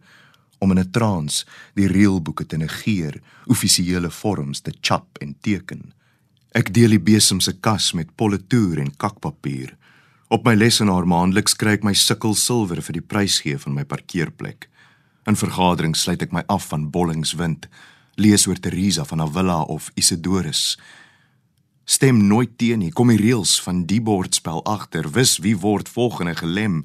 om 0.60 0.70
in 0.70 0.78
'n 0.78 0.90
trans 0.90 1.46
die 1.74 1.88
reëlboeke 1.88 2.46
te 2.46 2.56
negeer, 2.56 3.20
offisiële 3.46 4.10
vorms 4.10 4.60
te 4.60 4.72
chap 4.80 5.18
en 5.18 5.36
teken. 5.40 5.92
Ek 6.50 6.74
deel 6.74 6.88
die 6.88 7.00
besem 7.00 7.40
se 7.40 7.52
kas 7.52 7.92
met 7.92 8.14
politoer 8.14 8.78
en 8.78 8.96
kakpapier. 8.96 9.76
Op 10.28 10.44
my 10.44 10.54
lesenaar 10.54 11.06
maandeliks 11.06 11.56
kry 11.56 11.72
ek 11.72 11.82
my 11.82 11.94
sikkel 11.94 12.34
silwer 12.34 12.82
vir 12.82 12.92
die 12.92 13.06
prys 13.12 13.40
gee 13.40 13.58
van 13.58 13.74
my 13.74 13.84
parkeerplek. 13.84 14.68
In 15.26 15.36
vergaderings 15.36 16.02
sluit 16.02 16.22
ek 16.22 16.32
my 16.32 16.42
af 16.46 16.66
van 16.68 16.90
Bollingswind, 16.90 17.68
lees 18.16 18.46
oor 18.46 18.60
Teresa 18.60 19.04
van 19.04 19.20
Avila 19.20 19.62
of 19.62 19.90
Isidorus. 19.94 20.78
Stem 21.84 22.26
nooit 22.26 22.58
teen 22.58 22.78
nie, 22.78 22.90
kom 22.90 23.08
die 23.08 23.18
reëls 23.18 23.60
van 23.62 23.86
die 23.86 24.00
bordspel 24.00 24.64
agter, 24.64 25.08
wis 25.10 25.38
wie 25.38 25.56
word 25.58 25.88
volgende 25.88 26.34
gelem 26.34 26.84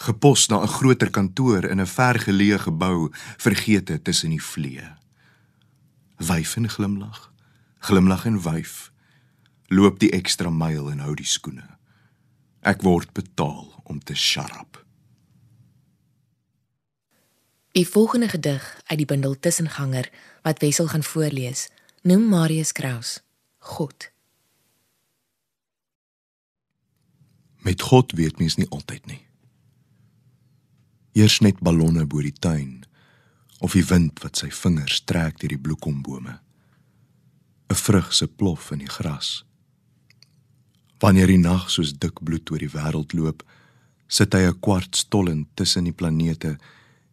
gepos 0.00 0.48
na 0.48 0.62
'n 0.62 0.68
groter 0.68 1.10
kantoor 1.10 1.64
in 1.64 1.80
'n 1.80 1.86
vergeleë 1.86 2.58
gebou, 2.58 3.10
vergete 3.36 4.02
tussen 4.02 4.30
die 4.30 4.42
vlee. 4.42 4.88
Wyf 6.16 6.56
en 6.56 6.68
glimlag, 6.68 7.32
glimlag 7.78 8.24
en 8.24 8.42
wyf. 8.42 8.92
Loop 9.66 9.98
die 9.98 10.10
ekstra 10.10 10.50
myl 10.50 10.90
en 10.90 10.98
hou 10.98 11.14
die 11.14 11.26
skoene. 11.26 11.78
Ek 12.60 12.82
word 12.82 13.12
betaal 13.12 13.82
om 13.84 14.00
te 14.00 14.14
sharp. 14.14 14.84
Die 17.72 17.88
volgende 17.88 18.28
gedig 18.28 18.80
uit 18.84 18.98
die 18.98 19.06
bundel 19.06 19.38
Tussenganger 19.40 20.10
wat 20.42 20.58
Wessel 20.58 20.88
gaan 20.88 21.02
voorlees, 21.02 21.68
noem 22.02 22.28
Marius 22.28 22.72
Kraus 22.72 23.20
God. 23.58 24.10
Met 27.56 27.82
God 27.82 28.12
weet 28.12 28.38
mens 28.38 28.56
nie 28.56 28.68
altyd 28.68 29.06
nie. 29.06 29.29
Eers 31.12 31.40
net 31.40 31.60
ballonne 31.60 32.06
bo 32.06 32.22
die 32.22 32.32
tuin 32.32 32.84
of 33.60 33.74
die 33.76 33.84
wind 33.84 34.22
wat 34.24 34.40
sy 34.40 34.48
vingers 34.54 35.02
trek 35.04 35.40
deur 35.40 35.52
die 35.52 35.58
bloekombome. 35.58 36.38
'n 37.70 37.74
Vrug 37.74 38.12
se 38.12 38.26
plof 38.26 38.70
in 38.70 38.78
die 38.78 38.94
gras. 38.96 39.44
Wanneer 41.00 41.26
die 41.26 41.38
nag 41.38 41.70
soos 41.70 41.92
dik 41.92 42.22
bloed 42.24 42.50
oor 42.50 42.58
die 42.58 42.72
wêreld 42.72 43.12
loop, 43.12 43.42
sit 44.08 44.34
hy 44.34 44.46
'n 44.46 44.60
kwart 44.60 44.96
stollen 44.96 45.46
tussen 45.54 45.84
die 45.84 45.98
planete 46.00 46.58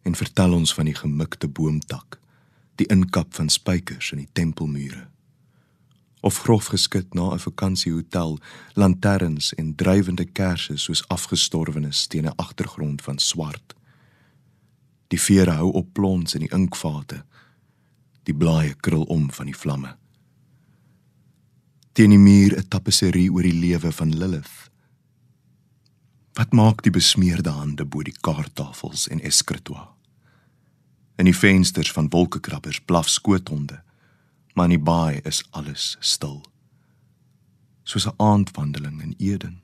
en 0.02 0.14
vertel 0.14 0.52
ons 0.54 0.74
van 0.74 0.86
die 0.86 0.98
gemikte 0.98 1.48
boomtak, 1.48 2.18
die 2.76 2.86
inkap 2.86 3.34
van 3.34 3.48
spykers 3.48 4.12
in 4.12 4.18
die 4.18 4.32
tempelmure 4.32 5.08
of 6.20 6.38
grof 6.38 6.66
geskit 6.66 7.14
na 7.14 7.32
'n 7.32 7.38
vakansiehotel, 7.38 8.38
lanterns 8.74 9.54
en 9.54 9.74
drywende 9.74 10.24
kersse 10.24 10.76
soos 10.76 11.08
afgestorwenes 11.08 12.06
teen 12.06 12.26
'n 12.26 12.36
agtergrond 12.36 13.02
van 13.02 13.18
swart. 13.18 13.74
Die 15.08 15.20
vere 15.20 15.56
hou 15.60 15.72
op 15.72 15.92
plons 15.92 16.34
in 16.34 16.44
die 16.44 16.52
inkvate. 16.52 17.22
Die 18.28 18.34
blaaie 18.34 18.74
krul 18.74 19.04
om 19.08 19.30
van 19.32 19.46
die 19.46 19.56
vlamme. 19.56 19.96
Teen 21.92 22.10
die 22.10 22.18
muur 22.18 22.56
'n 22.56 22.68
tapisserie 22.68 23.32
oor 23.32 23.42
die 23.42 23.60
lewe 23.60 23.92
van 23.92 24.16
Lilith. 24.16 24.70
Wat 26.34 26.52
maak 26.52 26.82
die 26.82 26.92
besmeerde 26.92 27.50
hande 27.50 27.84
bo 27.84 28.02
die 28.02 28.16
kaarttafels 28.20 29.08
en 29.08 29.20
eskritoa? 29.20 29.94
In 31.16 31.24
die 31.24 31.36
vensters 31.36 31.92
van 31.92 32.08
wolkekrabbers 32.08 32.80
blaf 32.80 33.08
skoothonde 33.08 33.82
maar 34.58 34.66
in 34.66 34.74
die 34.74 34.84
baai 34.84 35.20
is 35.22 35.44
alles 35.50 35.96
stil. 36.00 36.40
Soos 37.82 38.06
'n 38.06 38.14
aandwandeling 38.16 39.02
in 39.02 39.14
Eden. 39.18 39.62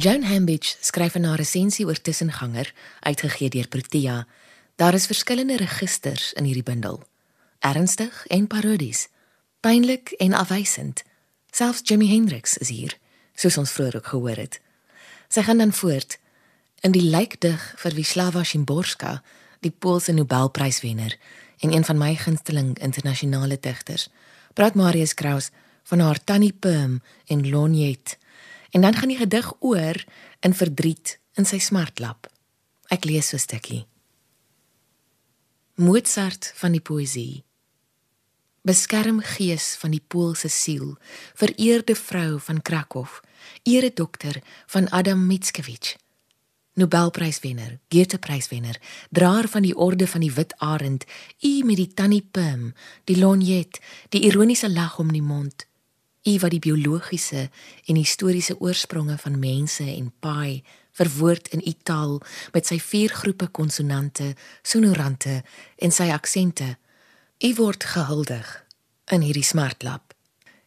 Joan 0.00 0.22
Hambidge 0.24 0.76
skryf 0.80 1.14
'n 1.14 1.34
resensie 1.34 1.86
oor 1.86 2.00
Tussenganger, 2.00 2.72
uitgegee 3.00 3.48
deur 3.48 3.68
Protea. 3.68 4.26
Daar 4.76 4.94
is 4.94 5.06
verskillende 5.06 5.56
registers 5.56 6.32
in 6.32 6.44
hierdie 6.44 6.62
bundel. 6.62 7.02
Ernstig 7.58 8.26
en 8.26 8.46
parodies, 8.46 9.08
pynlik 9.60 10.08
en 10.10 10.32
afwysend. 10.32 11.02
Selfs 11.50 11.80
Jimi 11.84 12.08
Hendrix 12.08 12.56
is 12.56 12.68
hier, 12.68 12.98
soos 13.34 13.56
ons 13.56 13.70
vroeër 13.70 13.96
ook 13.96 14.06
gehoor 14.06 14.36
het. 14.36 14.60
Sy 15.28 15.42
gaan 15.42 15.58
dan 15.58 15.72
voort 15.72 16.18
in 16.80 16.90
die 16.90 17.02
lijkdig 17.10 17.74
vir 17.76 17.94
Wisława 17.94 18.44
Szymborska, 18.44 19.22
die 19.60 19.74
Poolse 19.78 20.12
Nobelpryswenner 20.12 21.16
en 21.58 21.72
een 21.72 21.84
van 21.84 21.98
my 21.98 22.14
gunsteling 22.16 22.78
internasionale 22.78 23.58
digters. 23.60 24.08
Praat 24.52 24.74
Marius 24.74 25.14
Kraus 25.14 25.50
van 25.82 25.98
haar 25.98 26.24
Tannie 26.24 26.52
Pim 26.52 27.02
en 27.26 27.48
Lonjet 27.50 28.18
En 28.70 28.80
dan 28.80 28.94
gaan 28.94 29.08
die 29.08 29.18
gedig 29.18 29.52
oor 29.58 30.04
in 30.40 30.54
verdriet 30.54 31.18
in 31.34 31.46
sy 31.46 31.58
smartlap. 31.58 32.30
Ek 32.88 33.04
lees 33.04 33.28
so 33.28 33.36
'n 33.36 33.40
stukkie. 33.40 33.86
Mozart 35.74 36.52
van 36.54 36.72
die 36.72 36.80
poësie. 36.80 37.44
Beskerm 38.62 39.20
gees 39.20 39.76
van 39.80 39.90
die 39.90 40.02
Poolse 40.06 40.48
siel, 40.48 40.98
vereerde 41.34 41.94
vrou 41.94 42.40
van 42.40 42.62
Krakow, 42.62 43.08
ere 43.62 43.90
dokter 43.94 44.42
van 44.66 44.88
Adam 44.90 45.26
Mickiewicz. 45.26 45.96
Nobelpryswenner, 46.74 47.78
Goethe-pryswenner, 47.88 48.76
draer 49.10 49.48
van 49.48 49.62
die 49.62 49.76
orde 49.76 50.06
van 50.06 50.20
die 50.20 50.32
wit 50.32 50.54
arend, 50.58 51.04
u 51.40 51.64
met 51.64 51.76
die 51.76 51.88
tannie 51.94 52.22
Pim, 52.30 52.74
die 53.04 53.18
lorgnet, 53.18 53.80
die 54.08 54.22
ironiese 54.28 54.70
lag 54.70 54.98
om 54.98 55.12
die 55.12 55.22
mond. 55.22 55.66
U 56.20 56.38
wat 56.38 56.52
die 56.52 56.60
biologiese 56.60 57.48
en 57.88 57.96
historiese 57.96 58.58
oorspronge 58.60 59.16
van 59.18 59.38
mense 59.38 59.84
en 59.84 60.12
paai 60.20 60.62
verwoord 60.92 61.48
in 61.48 61.62
u 61.64 61.72
taal 61.82 62.18
met 62.52 62.66
sy 62.66 62.76
vier 62.82 63.12
groepe 63.14 63.48
konsonante, 63.48 64.34
sonorante 64.62 65.40
en 65.80 65.94
sy 65.94 66.10
aksente. 66.12 66.76
U 67.40 67.54
word 67.56 67.84
gehuldig 67.84 68.50
in 69.14 69.24
hierdie 69.24 69.46
smartlap. 69.46 70.12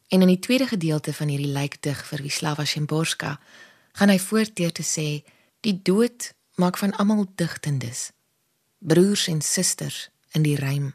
En 0.09 0.25
in 0.25 0.31
die 0.31 0.39
tweede 0.39 0.67
gedeelte 0.67 1.13
van 1.13 1.29
hierdie 1.29 1.53
lijkdig 1.53 2.01
vir 2.09 2.25
Wisława 2.25 2.65
Szymborska 2.65 3.37
gaan 3.93 4.09
hy 4.09 4.17
voort 4.19 4.55
deur 4.57 4.73
te 4.73 4.85
sê 4.85 5.21
die 5.61 5.75
dood 5.85 6.31
maak 6.57 6.77
van 6.81 6.95
almal 6.97 7.27
digtendes. 7.37 8.09
Broers 8.79 9.27
en 9.29 9.41
susters 9.41 10.09
in 10.33 10.41
die 10.45 10.57
rym. 10.57 10.93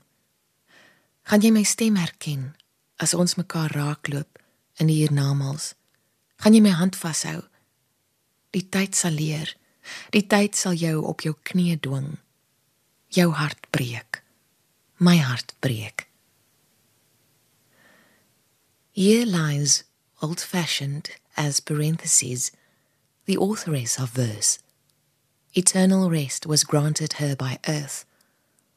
Gaan 1.30 1.46
jy 1.46 1.54
my 1.54 1.62
stem 1.62 1.94
herken 2.00 2.52
as 2.98 3.14
ons 3.14 3.38
mekaar 3.38 3.70
raakloop 3.70 4.42
in 4.78 4.90
die 4.90 5.00
hiernamaals? 5.02 5.74
Gaan 6.42 6.54
jy 6.54 6.62
my 6.62 6.74
hand 6.78 6.96
vashou? 6.96 7.42
Die 8.54 8.64
tyd 8.64 8.96
sal 8.96 9.16
leer. 9.18 9.50
Die 10.14 10.24
tyd 10.26 10.56
sal 10.56 10.76
jou 10.78 11.02
op 11.06 11.24
jou 11.26 11.34
knieë 11.50 11.80
dwing. 11.84 12.16
Jou 13.14 13.30
hart 13.34 13.70
breek. 13.74 14.22
My 14.98 15.16
hart 15.18 15.54
breek. 15.64 16.06
Here 18.92 19.26
lies 19.26 19.84
old-fashioned 20.20 21.10
as 21.36 21.60
parentheses 21.60 22.50
the 23.26 23.36
authoress 23.36 23.98
of 23.98 24.10
verse. 24.10 24.58
Eternal 25.54 26.10
rest 26.10 26.46
was 26.46 26.64
granted 26.64 27.14
her 27.14 27.36
by 27.36 27.58
earth, 27.68 28.04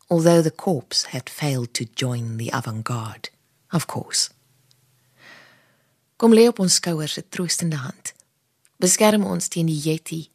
although 0.10 0.42
the 0.42 0.52
corpse 0.52 1.06
had 1.06 1.30
failed 1.30 1.74
to 1.74 1.86
join 1.86 2.38
the 2.38 2.50
avant-garde, 2.54 3.30
of 3.72 3.88
course. 3.88 4.30
Kom 6.22 6.34
lê 6.34 6.44
op 6.48 6.60
ons 6.60 6.74
skouers 6.74 7.18
'n 7.18 7.26
troostende 7.30 7.76
hand. 7.76 8.14
Beskerm 8.78 9.24
ons 9.24 9.48
teen 9.48 9.66
die 9.66 9.82
yeti. 9.82 10.30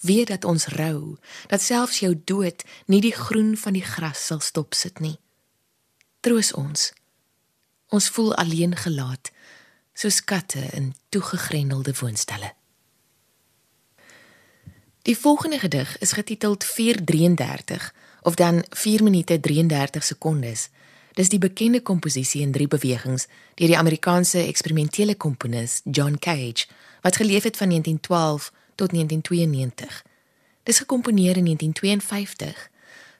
Weet 0.00 0.26
dat 0.26 0.44
ons 0.44 0.66
rou, 0.66 1.16
dat 1.46 1.62
selfs 1.62 1.98
jou 1.98 2.22
dood 2.24 2.64
nie 2.86 3.00
die 3.00 3.12
groen 3.12 3.56
van 3.56 3.72
die 3.72 3.82
gras 3.82 4.26
sal 4.26 4.40
stop 4.40 4.74
sit 4.74 4.98
nie. 5.00 5.18
Troos 6.20 6.52
ons. 6.52 6.92
Ons 7.86 8.08
voel 8.08 8.34
alleen 8.34 8.76
gelaat, 8.76 9.30
soos 9.92 10.24
katte 10.24 10.62
in 10.72 10.94
toegegrendelde 11.08 11.94
woonstelle. 12.00 12.54
Die 15.02 15.18
volgende 15.18 15.58
gedig 15.58 15.98
is 15.98 16.12
getiteld 16.12 16.64
433 16.64 17.94
of 18.22 18.34
dan 18.34 18.64
4 18.70 19.02
minute 19.02 19.40
33 19.40 20.04
sekondes. 20.04 20.68
Dis 21.16 21.30
die 21.32 21.40
bekende 21.40 21.80
komposisie 21.80 22.42
in 22.44 22.50
drie 22.52 22.68
bewegings 22.68 23.24
deur 23.56 23.70
die 23.70 23.78
Amerikaanse 23.78 24.42
eksperimentele 24.44 25.14
komponis 25.16 25.80
John 25.84 26.18
Cage 26.18 26.66
wat 27.00 27.16
geleef 27.16 27.46
het 27.48 27.56
van 27.56 27.68
1912 27.68 28.52
tot 28.74 28.90
1992. 28.92 30.02
Dis 30.62 30.78
gekomponeer 30.78 31.36
in 31.40 31.44
1952 31.48 32.70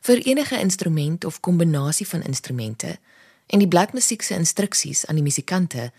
vir 0.00 0.18
enige 0.28 0.58
instrument 0.60 1.24
of 1.24 1.40
kombinasie 1.40 2.06
van 2.06 2.22
instrumente 2.22 2.98
en 3.46 3.58
die 3.58 3.68
bladmusiek 3.68 4.22
se 4.22 4.34
instruksies 4.34 5.06
aan 5.06 5.16
die 5.16 5.24
musikante 5.24 5.90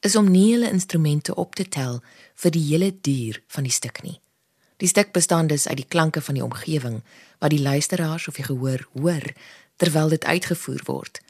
is 0.00 0.16
om 0.16 0.30
nie 0.30 0.52
hulle 0.54 0.70
instrumente 0.70 1.34
op 1.34 1.54
te 1.54 1.68
tel 1.68 2.00
vir 2.34 2.54
die 2.56 2.62
hele 2.70 2.88
duur 3.00 3.42
van 3.46 3.68
die 3.68 3.74
stuk 3.74 4.00
nie. 4.02 4.20
Die 4.80 4.88
stuk 4.88 5.12
bestaan 5.12 5.52
dus 5.52 5.68
uit 5.68 5.76
die 5.76 5.88
klanke 5.88 6.20
van 6.20 6.34
die 6.34 6.44
omgewing 6.44 7.02
wat 7.38 7.52
die 7.52 7.60
luisteraars 7.60 8.28
of 8.28 8.40
die 8.40 8.48
gehoor 8.48 8.88
hoor 8.96 9.28
terwyl 9.76 10.08
dit 10.08 10.24
uitgevoer 10.24 10.80
word. 10.88 11.20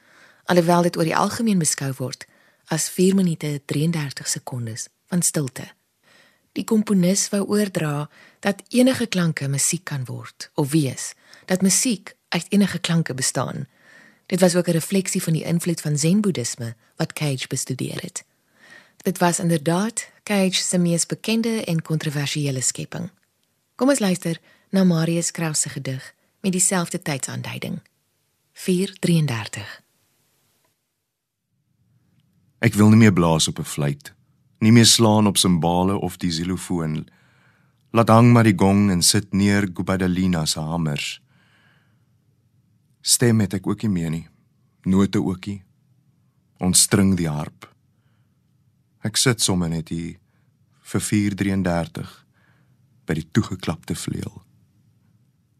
Alhoewel 0.44 0.83
dit 0.83 0.96
oor 0.96 1.05
die 1.05 1.16
algemeen 1.16 1.59
beskou 1.59 1.92
word 1.98 2.26
as 2.72 2.88
4 2.88 3.14
minute 3.14 3.61
33 3.66 4.28
sekondes 4.28 4.88
van 5.07 5.22
stilte. 5.22 5.66
Die 6.52 6.64
komponis 6.64 7.28
wou 7.33 7.42
oordra 7.48 8.09
dat 8.40 8.62
enige 8.68 9.07
klanke 9.07 9.48
musiek 9.48 9.85
kan 9.85 10.05
word 10.05 10.50
of 10.55 10.70
wees, 10.70 11.12
dat 11.46 11.62
musiek 11.62 12.14
uit 12.28 12.46
enige 12.48 12.78
klanke 12.78 13.14
bestaan. 13.14 13.66
Dit 14.26 14.40
was 14.40 14.57
ook 14.57 14.68
'n 14.68 14.78
refleksie 14.78 15.22
van 15.22 15.33
die 15.33 15.44
invloed 15.44 15.81
van 15.81 15.98
Zen-boeddhisme 15.98 16.74
wat 16.96 17.12
Cage 17.12 17.46
bestudeer 17.48 18.00
het. 18.00 18.24
Dit 18.96 19.18
was 19.18 19.38
inderdaad 19.38 20.11
Cage 20.22 20.62
se 20.62 20.78
mees 20.78 21.07
bekende 21.07 21.64
en 21.64 21.83
kontroversiële 21.83 22.61
skepping. 22.61 23.11
Kom 23.74 23.88
ons 23.88 23.98
luister 23.98 24.40
na 24.70 24.85
Marius 24.85 25.31
Kraus 25.31 25.61
se 25.61 25.68
gedig 25.68 26.14
met 26.40 26.52
dieselfde 26.52 27.02
tydsaanduiding. 27.02 27.81
4:33. 28.52 29.82
Ek 32.62 32.77
wil 32.79 32.92
nie 32.92 33.01
meer 33.01 33.12
blaas 33.12 33.48
op 33.51 33.59
'n 33.59 33.66
fluit, 33.66 34.14
nie 34.61 34.72
meer 34.72 34.87
slaan 34.87 35.27
op 35.27 35.37
simbale 35.37 35.96
of 35.98 36.16
die 36.16 36.31
xylofoon. 36.31 37.09
Laat 37.90 38.09
hang 38.09 38.33
maar 38.33 38.44
die 38.44 38.57
gong 38.57 38.90
en 38.90 39.03
sit 39.03 39.33
neer 39.33 39.68
Gubadalina 39.75 40.46
se 40.46 40.61
hamers. 40.61 41.20
Stem 43.01 43.40
het 43.40 43.55
ek 43.55 43.66
ook 43.66 43.83
nie 43.83 43.90
meer 43.90 44.11
nie. 44.11 44.29
Note 44.85 45.20
ookie. 45.20 45.62
Ons 46.59 46.83
string 46.83 47.16
die 47.16 47.29
harp. 47.29 47.75
Ek 49.03 49.16
sit 49.16 49.40
sommer 49.40 49.68
net 49.68 49.88
hier 49.88 50.16
vir 50.83 51.01
4:33 51.01 52.25
by 53.07 53.14
die 53.14 53.29
toegeklapte 53.33 53.94
vleuel 53.94 54.42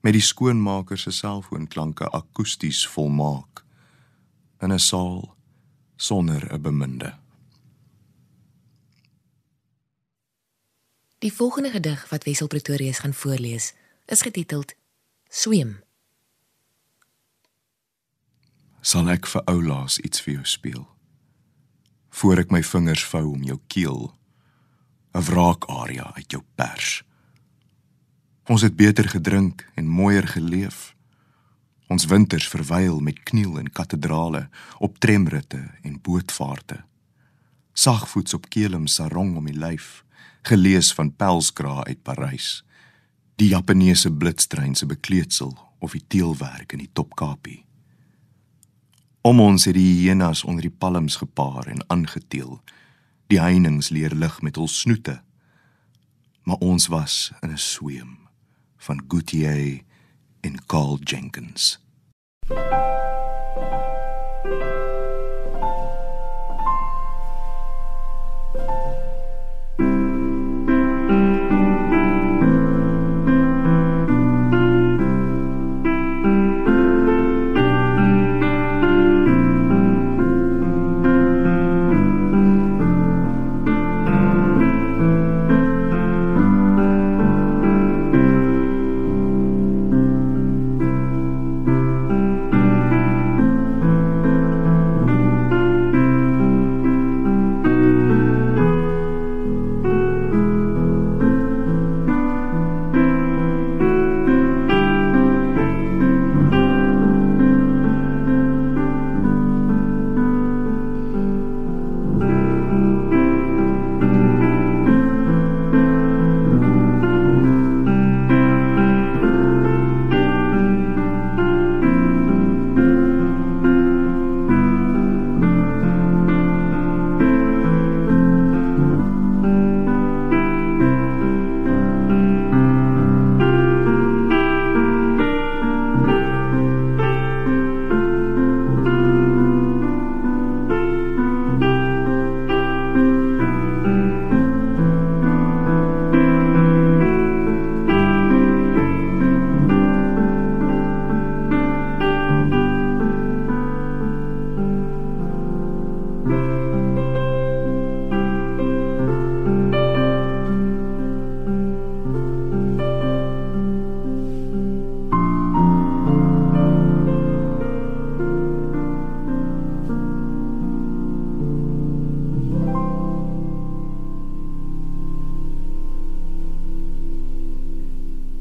met 0.02 0.16
die 0.16 0.22
skoonmaker 0.22 0.98
se 0.98 1.12
selfoonklanke 1.14 2.08
akoesties 2.10 2.86
volmaak 2.88 3.62
in 4.60 4.72
'n 4.72 4.78
saal 4.78 5.36
sonder 6.02 6.52
'n 6.52 6.60
beminde. 6.60 7.14
Die 11.18 11.32
volgende 11.32 11.70
gedig 11.70 12.08
wat 12.08 12.24
Wessel 12.24 12.46
Pretorius 12.46 12.98
gaan 12.98 13.14
voorlees 13.14 13.74
is 14.06 14.22
getiteld 14.22 14.74
Swem. 15.28 15.80
Sal 18.80 19.08
ek 19.08 19.26
vir 19.26 19.44
oulaas 19.44 19.98
iets 19.98 20.20
vir 20.20 20.34
jou 20.34 20.44
speel? 20.44 20.86
Voor 22.10 22.38
ek 22.42 22.50
my 22.50 22.62
vingers 22.62 23.04
vou 23.04 23.24
om 23.32 23.42
jou 23.42 23.60
keel 23.66 24.18
'n 25.14 25.22
wraakaria 25.22 26.14
uit 26.14 26.30
jou 26.30 26.42
pers. 26.54 27.04
Ons 28.44 28.62
het 28.62 28.76
beter 28.76 29.08
gedrink 29.08 29.68
en 29.74 29.86
mooier 29.86 30.28
geleef. 30.28 30.96
Ons 31.92 32.07
winters 32.09 32.46
verwyl 32.48 33.02
met 33.05 33.18
kniel 33.28 33.59
in 33.61 33.68
kathedrale, 33.68 34.46
op 34.81 34.96
tremritte 34.98 35.61
en 35.85 35.98
bootvaarte. 36.00 36.78
Sagvoets 37.76 38.33
op 38.35 38.48
kelem 38.48 38.87
sarong 38.88 39.35
om 39.37 39.48
die 39.50 39.59
lyf, 39.59 40.00
gelees 40.48 40.92
van 40.96 41.11
Pelskra 41.12 41.83
uit 41.85 42.00
Parys. 42.02 42.62
Die 43.37 43.50
Japaneese 43.50 44.12
blitstrein 44.12 44.72
se 44.74 44.88
bekleedsel 44.88 45.52
of 45.85 45.92
die 45.92 46.05
teelwerk 46.09 46.72
in 46.72 46.81
die 46.81 46.90
Topkapie. 46.92 47.61
Om 49.20 49.44
ons 49.44 49.68
het 49.68 49.76
die 49.76 50.00
hyenas 50.00 50.46
onder 50.48 50.64
die 50.64 50.72
palms 50.72 51.20
gepaar 51.20 51.68
en 51.68 51.85
aangeteel. 51.92 52.57
Die 53.28 53.40
heininge 53.40 53.92
leer 53.92 54.16
lig 54.16 54.40
met 54.40 54.57
hul 54.57 54.68
snoete. 54.68 55.20
Maar 56.48 56.64
ons 56.64 56.88
was 56.88 57.33
in 57.42 57.52
'n 57.52 57.59
sweem 57.59 58.18
van 58.78 59.05
Gutierrez 59.09 59.83
en 60.40 60.66
Carl 60.66 60.98
Jenkins. 60.98 61.81
you 62.50 63.01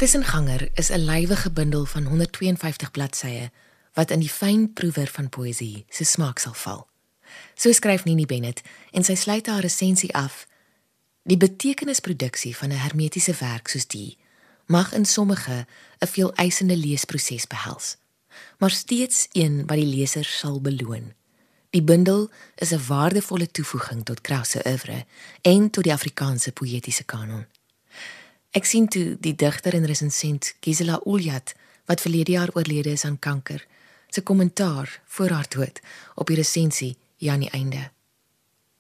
Tussenganger 0.01 0.69
is 0.73 0.89
'n 0.89 1.05
lywige 1.05 1.51
bundel 1.51 1.85
van 1.85 2.03
152 2.03 2.91
bladsye 2.91 3.51
wat 3.93 4.11
in 4.11 4.19
die 4.19 4.29
fyn 4.29 4.73
proewer 4.73 5.07
van 5.07 5.29
poësie 5.29 5.85
se 5.89 6.03
smaak 6.03 6.39
sal 6.39 6.53
val. 6.53 6.87
So 7.55 7.71
skryf 7.71 8.03
Nini 8.03 8.25
Bennett 8.25 8.61
en 8.91 9.03
sy 9.03 9.15
sluit 9.15 9.45
haar 9.45 9.61
resensie 9.61 10.13
af. 10.13 10.47
Die 11.23 11.37
betekenisproduksie 11.37 12.55
van 12.57 12.69
'n 12.69 12.81
hermetiese 12.85 13.33
werk 13.39 13.67
soos 13.67 13.87
die 13.87 14.17
mag 14.65 14.93
in 14.93 15.05
sommige 15.05 15.65
'n 15.99 16.07
veel 16.07 16.33
eisende 16.33 16.77
leesproses 16.77 17.47
behels, 17.47 17.97
maar 18.57 18.71
steeds 18.71 19.27
een 19.31 19.65
wat 19.65 19.77
die 19.77 19.93
leser 19.95 20.25
sal 20.25 20.61
beloon. 20.61 21.13
Die 21.69 21.83
bundel 21.83 22.29
is 22.55 22.71
'n 22.71 22.85
waardevolle 22.87 23.51
toevoeging 23.51 24.05
tot 24.05 24.21
Kraus 24.21 24.49
se 24.49 24.61
oeuvre 24.65 25.05
en 25.41 25.69
tot 25.69 25.83
die 25.83 25.93
Afrikaanse 25.93 26.51
poëtiese 26.51 27.03
kanon. 27.03 27.45
Ek 28.51 28.65
sien 28.67 28.87
toe 28.91 29.15
die 29.23 29.31
digter 29.35 29.77
en 29.77 29.85
resensent 29.87 30.49
Gisela 30.59 30.97
Uljat 31.07 31.53
wat 31.87 32.01
verlede 32.03 32.33
jaar 32.35 32.49
oorlede 32.53 32.91
is 32.91 33.05
aan 33.07 33.19
kanker, 33.19 33.63
se 34.11 34.21
kommentaar 34.21 35.01
voor 35.07 35.29
haar 35.29 35.47
dood 35.49 35.79
op 36.15 36.27
die 36.27 36.35
resensie 36.35 36.97
die 37.17 37.49
einde. 37.49 37.91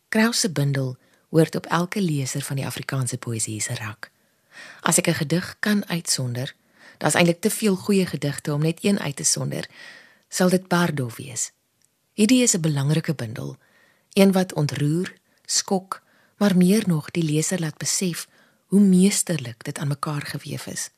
Kraus 0.09 0.39
se 0.39 0.51
bundel 0.51 0.97
hoort 1.29 1.55
op 1.55 1.65
elke 1.65 2.01
leser 2.01 2.41
van 2.41 2.55
die 2.55 2.65
Afrikaanse 2.65 3.17
poësie 3.17 3.61
se 3.61 3.75
rak. 3.75 4.11
As 4.81 4.97
ek 4.97 5.07
'n 5.07 5.13
gedig 5.23 5.55
kan 5.59 5.85
uitsonder, 5.87 6.55
daar's 6.97 7.15
eintlik 7.15 7.41
te 7.41 7.49
veel 7.49 7.75
goeie 7.75 8.05
gedigte 8.05 8.53
om 8.53 8.61
net 8.61 8.83
een 8.83 8.99
uit 8.99 9.15
te 9.15 9.23
sonder, 9.23 9.69
sal 10.29 10.49
dit 10.49 10.67
Bardo 10.67 11.09
wees. 11.15 11.51
Hierdie 12.13 12.43
is 12.43 12.55
'n 12.55 12.61
belangrike 12.61 13.13
bundel, 13.13 13.57
een 14.13 14.31
wat 14.31 14.53
ontroer, 14.53 15.13
skok, 15.45 16.01
maar 16.37 16.57
meer 16.57 16.83
nog 16.87 17.11
die 17.11 17.23
leser 17.23 17.59
laat 17.59 17.77
besef 17.77 18.27
hoe 18.71 18.79
meesterlik 18.79 19.63
dit 19.63 19.77
aan 19.77 19.87
mekaar 19.87 20.21
gewewe 20.21 20.71
is. 20.71 20.89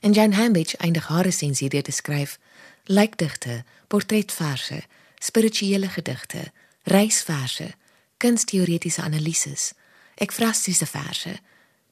En 0.00 0.12
Jane 0.12 0.34
Hambidge 0.34 0.76
eindig 0.76 1.06
haar 1.06 1.24
resensie 1.24 1.68
deur 1.68 1.82
te 1.82 1.90
skryf: 1.90 2.38
"Lykdigte, 2.84 3.64
portretverse, 3.86 4.82
spirituele 5.18 5.88
gedigte, 5.88 6.52
reisverse, 6.82 7.74
kunsteoretiese 8.16 9.02
analises, 9.02 9.72
ekfrastiese 10.14 10.86
verse. 10.86 11.38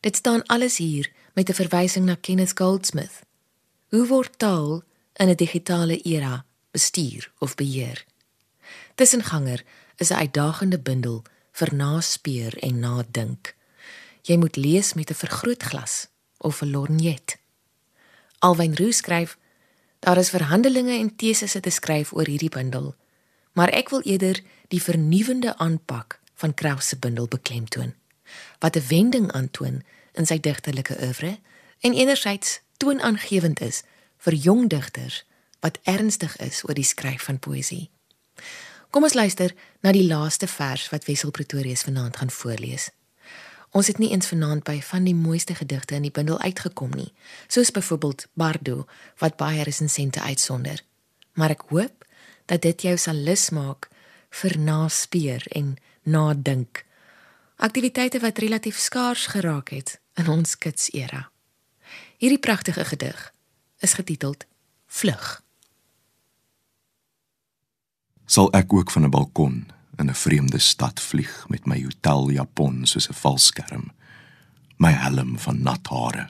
Dit 0.01 0.17
staan 0.17 0.43
alles 0.43 0.77
hier 0.77 1.13
met 1.35 1.49
'n 1.49 1.55
verwysing 1.55 2.05
na 2.05 2.17
Kenneth 2.21 2.59
Goldsmith. 2.59 3.21
Hoe 3.89 4.07
word 4.07 4.39
taal 4.39 4.83
in 5.13 5.29
'n 5.29 5.37
digitale 5.37 6.01
era 6.01 6.45
bestuur 6.71 7.33
of 7.39 7.55
beheer?" 7.55 8.05
Tussenganger 8.95 9.65
is 9.97 10.11
'n 10.11 10.15
uitdagende 10.15 10.79
bundel 10.79 11.23
vir 11.53 11.75
naspeur 11.75 12.59
en 12.59 12.79
nadink. 12.79 13.55
Jy 14.25 14.37
moet 14.41 14.57
lees 14.57 14.95
met 14.95 15.11
'n 15.11 15.15
vergrootglas 15.15 16.09
of 16.39 16.61
'n 16.61 16.71
lorgnet. 16.71 17.37
Alwyn 18.39 18.77
Roo 18.77 18.91
skryf: 18.91 19.39
Daar 19.99 20.17
is 20.19 20.31
verhandelinge 20.31 20.99
en 20.99 21.17
tesisse 21.17 21.61
te 21.61 21.71
skryf 21.71 22.13
oor 22.13 22.27
hierdie 22.27 22.49
bundel, 22.49 22.95
maar 23.53 23.69
ek 23.69 23.89
wil 23.89 24.01
eerder 24.01 24.41
die 24.69 24.83
vernuwendende 24.83 25.57
aanpak 25.57 26.21
van 26.35 26.55
Kraus 26.55 26.89
se 26.89 26.97
bundel 26.97 27.29
beklemtoon, 27.29 27.95
wat 28.59 28.77
'n 28.77 28.87
wending 28.89 29.33
aantoon 29.33 29.83
in 30.13 30.27
sy 30.27 30.41
digterlike 30.41 30.97
oeuvre 31.01 31.39
en 31.81 31.93
enerzijds 31.93 32.61
toonaangewend 32.77 33.61
is 33.61 33.83
vir 34.17 34.33
jong 34.33 34.69
digters 34.69 35.25
wat 35.61 35.79
ernstig 35.83 36.37
is 36.37 36.65
oor 36.65 36.75
die 36.75 36.85
skryf 36.85 37.23
van 37.23 37.39
poësie. 37.39 37.91
Kom 38.91 39.03
ons 39.03 39.15
luister 39.15 39.55
na 39.81 39.93
die 39.93 40.07
laaste 40.07 40.47
vers 40.47 40.89
wat 40.89 41.05
Wessel 41.05 41.31
Pretorius 41.31 41.83
vanaand 41.83 42.17
gaan 42.17 42.31
voorlees. 42.31 42.91
Ons 43.75 43.91
het 43.91 43.99
nie 43.99 44.13
eens 44.15 44.31
vanaand 44.31 44.63
by 44.65 44.79
van 44.87 45.05
die 45.05 45.17
mooiste 45.19 45.55
gedigte 45.59 45.97
in 45.99 46.07
die 46.07 46.15
bundel 46.15 46.39
uitgekom 46.39 46.95
nie, 46.95 47.11
soos 47.51 47.73
byvoorbeeld 47.75 48.27
Bardo 48.39 48.87
wat 49.19 49.37
baie 49.37 49.63
resensente 49.67 50.23
uitsonder. 50.23 50.79
Maar 51.35 51.57
ek 51.57 51.67
hoop 51.75 52.07
dat 52.47 52.63
dit 52.63 52.87
jou 52.87 52.97
sal 52.97 53.19
lus 53.27 53.51
maak 53.51 53.91
vir 54.43 54.59
naspeur 54.59 55.43
en 55.59 55.75
nadink. 56.03 56.85
Aktiwiteite 57.57 58.23
wat 58.23 58.39
relatief 58.39 58.79
skaars 58.79 59.27
geraak 59.35 59.75
het 59.75 59.99
in 60.15 60.31
ons 60.31 60.59
kitsera. 60.59 61.29
Hierdie 62.23 62.43
pragtige 62.43 62.85
gedig 62.85 63.33
is 63.83 63.99
getiteld 63.99 64.47
Vlug 64.87 65.45
sal 68.27 68.49
ek 68.53 68.73
ook 68.73 68.91
van 68.91 69.05
'n 69.05 69.11
balkon 69.11 69.67
in 69.97 70.11
'n 70.11 70.15
vreemde 70.15 70.59
stad 70.59 71.01
vlieg 71.01 71.45
met 71.49 71.67
my 71.67 71.83
hoteljapon 71.83 72.87
soos 72.87 73.09
'n 73.09 73.15
valskerm, 73.15 73.91
my 74.77 74.91
helm 74.91 75.39
van 75.39 75.63
nat 75.63 75.87
hare. 75.89 76.29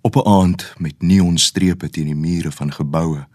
Op 0.00 0.16
'n 0.16 0.28
aand 0.28 0.74
met 0.78 1.02
neonstrepe 1.02 1.90
teen 1.90 2.04
die 2.04 2.14
mure 2.14 2.52
van 2.52 2.72
geboue, 2.72 3.26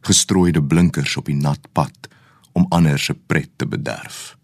gestrooide 0.00 0.62
blinkers 0.64 1.16
op 1.16 1.24
die 1.24 1.34
nat 1.34 1.72
pad 1.72 2.08
om 2.52 2.66
ander 2.68 2.98
se 2.98 3.14
pret 3.14 3.50
te 3.56 3.66
bederf. 3.66 4.36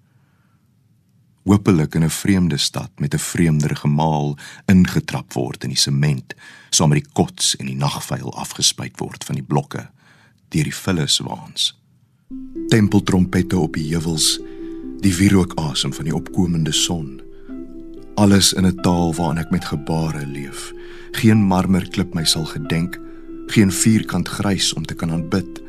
Hoopelik 1.44 1.94
in 1.94 2.04
'n 2.04 2.10
vreemde 2.10 2.56
stad 2.56 2.90
met 2.98 3.14
'n 3.14 3.18
vreemder 3.18 3.76
gemaal 3.76 4.36
ingetrap 4.64 5.32
word 5.32 5.62
in 5.62 5.68
die 5.68 5.78
sement, 5.78 6.34
saam 6.70 6.88
met 6.88 7.02
die 7.02 7.12
kots 7.12 7.56
en 7.56 7.66
die 7.66 7.76
nagvuil 7.76 8.34
afgespuit 8.34 8.98
word 8.98 9.24
van 9.24 9.34
die 9.34 9.44
blokke 9.44 9.90
deur 10.48 10.64
die 10.64 10.74
vulliswaans 10.74 11.79
tempeltrompette 12.70 13.58
op 13.58 13.74
die 13.74 13.88
heuwels, 13.90 14.36
die 15.02 15.12
wierookasem 15.16 15.92
van 15.96 16.06
die 16.06 16.14
opkomende 16.14 16.72
son. 16.72 17.18
Alles 18.14 18.52
in 18.52 18.66
'n 18.66 18.80
taal 18.82 19.14
waarin 19.14 19.42
ek 19.42 19.50
met 19.50 19.64
gebare 19.64 20.26
leef. 20.26 20.72
Geen 21.10 21.42
marmerklip 21.42 22.14
my 22.14 22.24
sal 22.24 22.44
gedenk, 22.44 23.00
geen 23.46 23.72
vierkant 23.72 24.28
grys 24.28 24.72
om 24.72 24.84
te 24.86 24.94
kan 24.94 25.10
aanbid, 25.10 25.62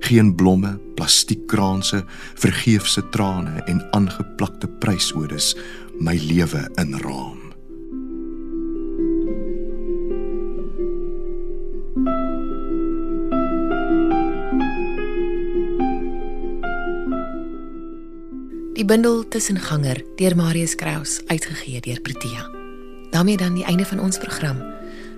geen 0.00 0.34
blomme, 0.34 0.78
plastiekkranse, 0.94 2.04
vergeefse 2.34 3.08
trane 3.08 3.62
en 3.64 3.86
aangeplakte 3.92 4.68
prysodes 4.68 5.56
my 6.00 6.16
lewe 6.16 6.70
inraam. 6.74 7.41
Die 18.82 18.88
bundel 18.90 19.20
Tussenganger 19.30 20.00
deur 20.18 20.34
Marius 20.34 20.74
Kraus 20.74 21.20
uitgegee 21.30 21.80
deur 21.80 22.00
Protea. 22.00 22.50
daarmee 23.10 23.36
dan 23.36 23.54
die 23.54 23.64
einde 23.64 23.84
van 23.84 24.00
ons 24.00 24.18
program. 24.18 24.58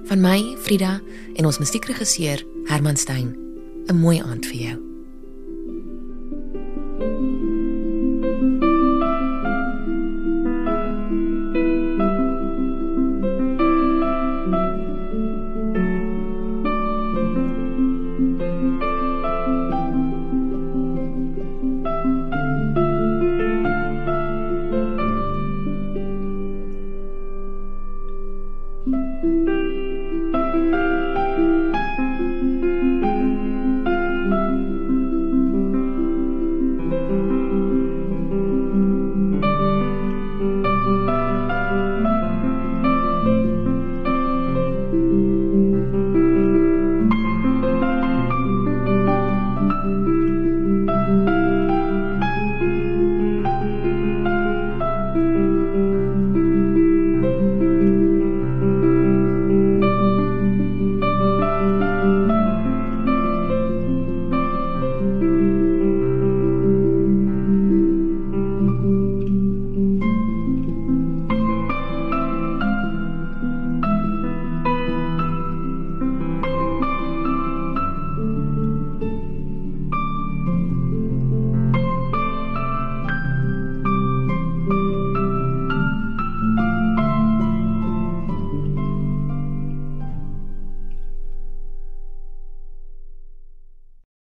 Van 0.05 0.21
my, 0.21 0.57
Frida 0.61 1.01
en 1.35 1.47
ons 1.47 1.59
musiekregisseur 1.59 2.45
Herman 2.65 2.97
Stein. 2.97 3.37
'n 3.87 3.97
Mooi 3.97 4.21
aand 4.21 4.47
vir 4.47 4.57
jou. 4.57 4.94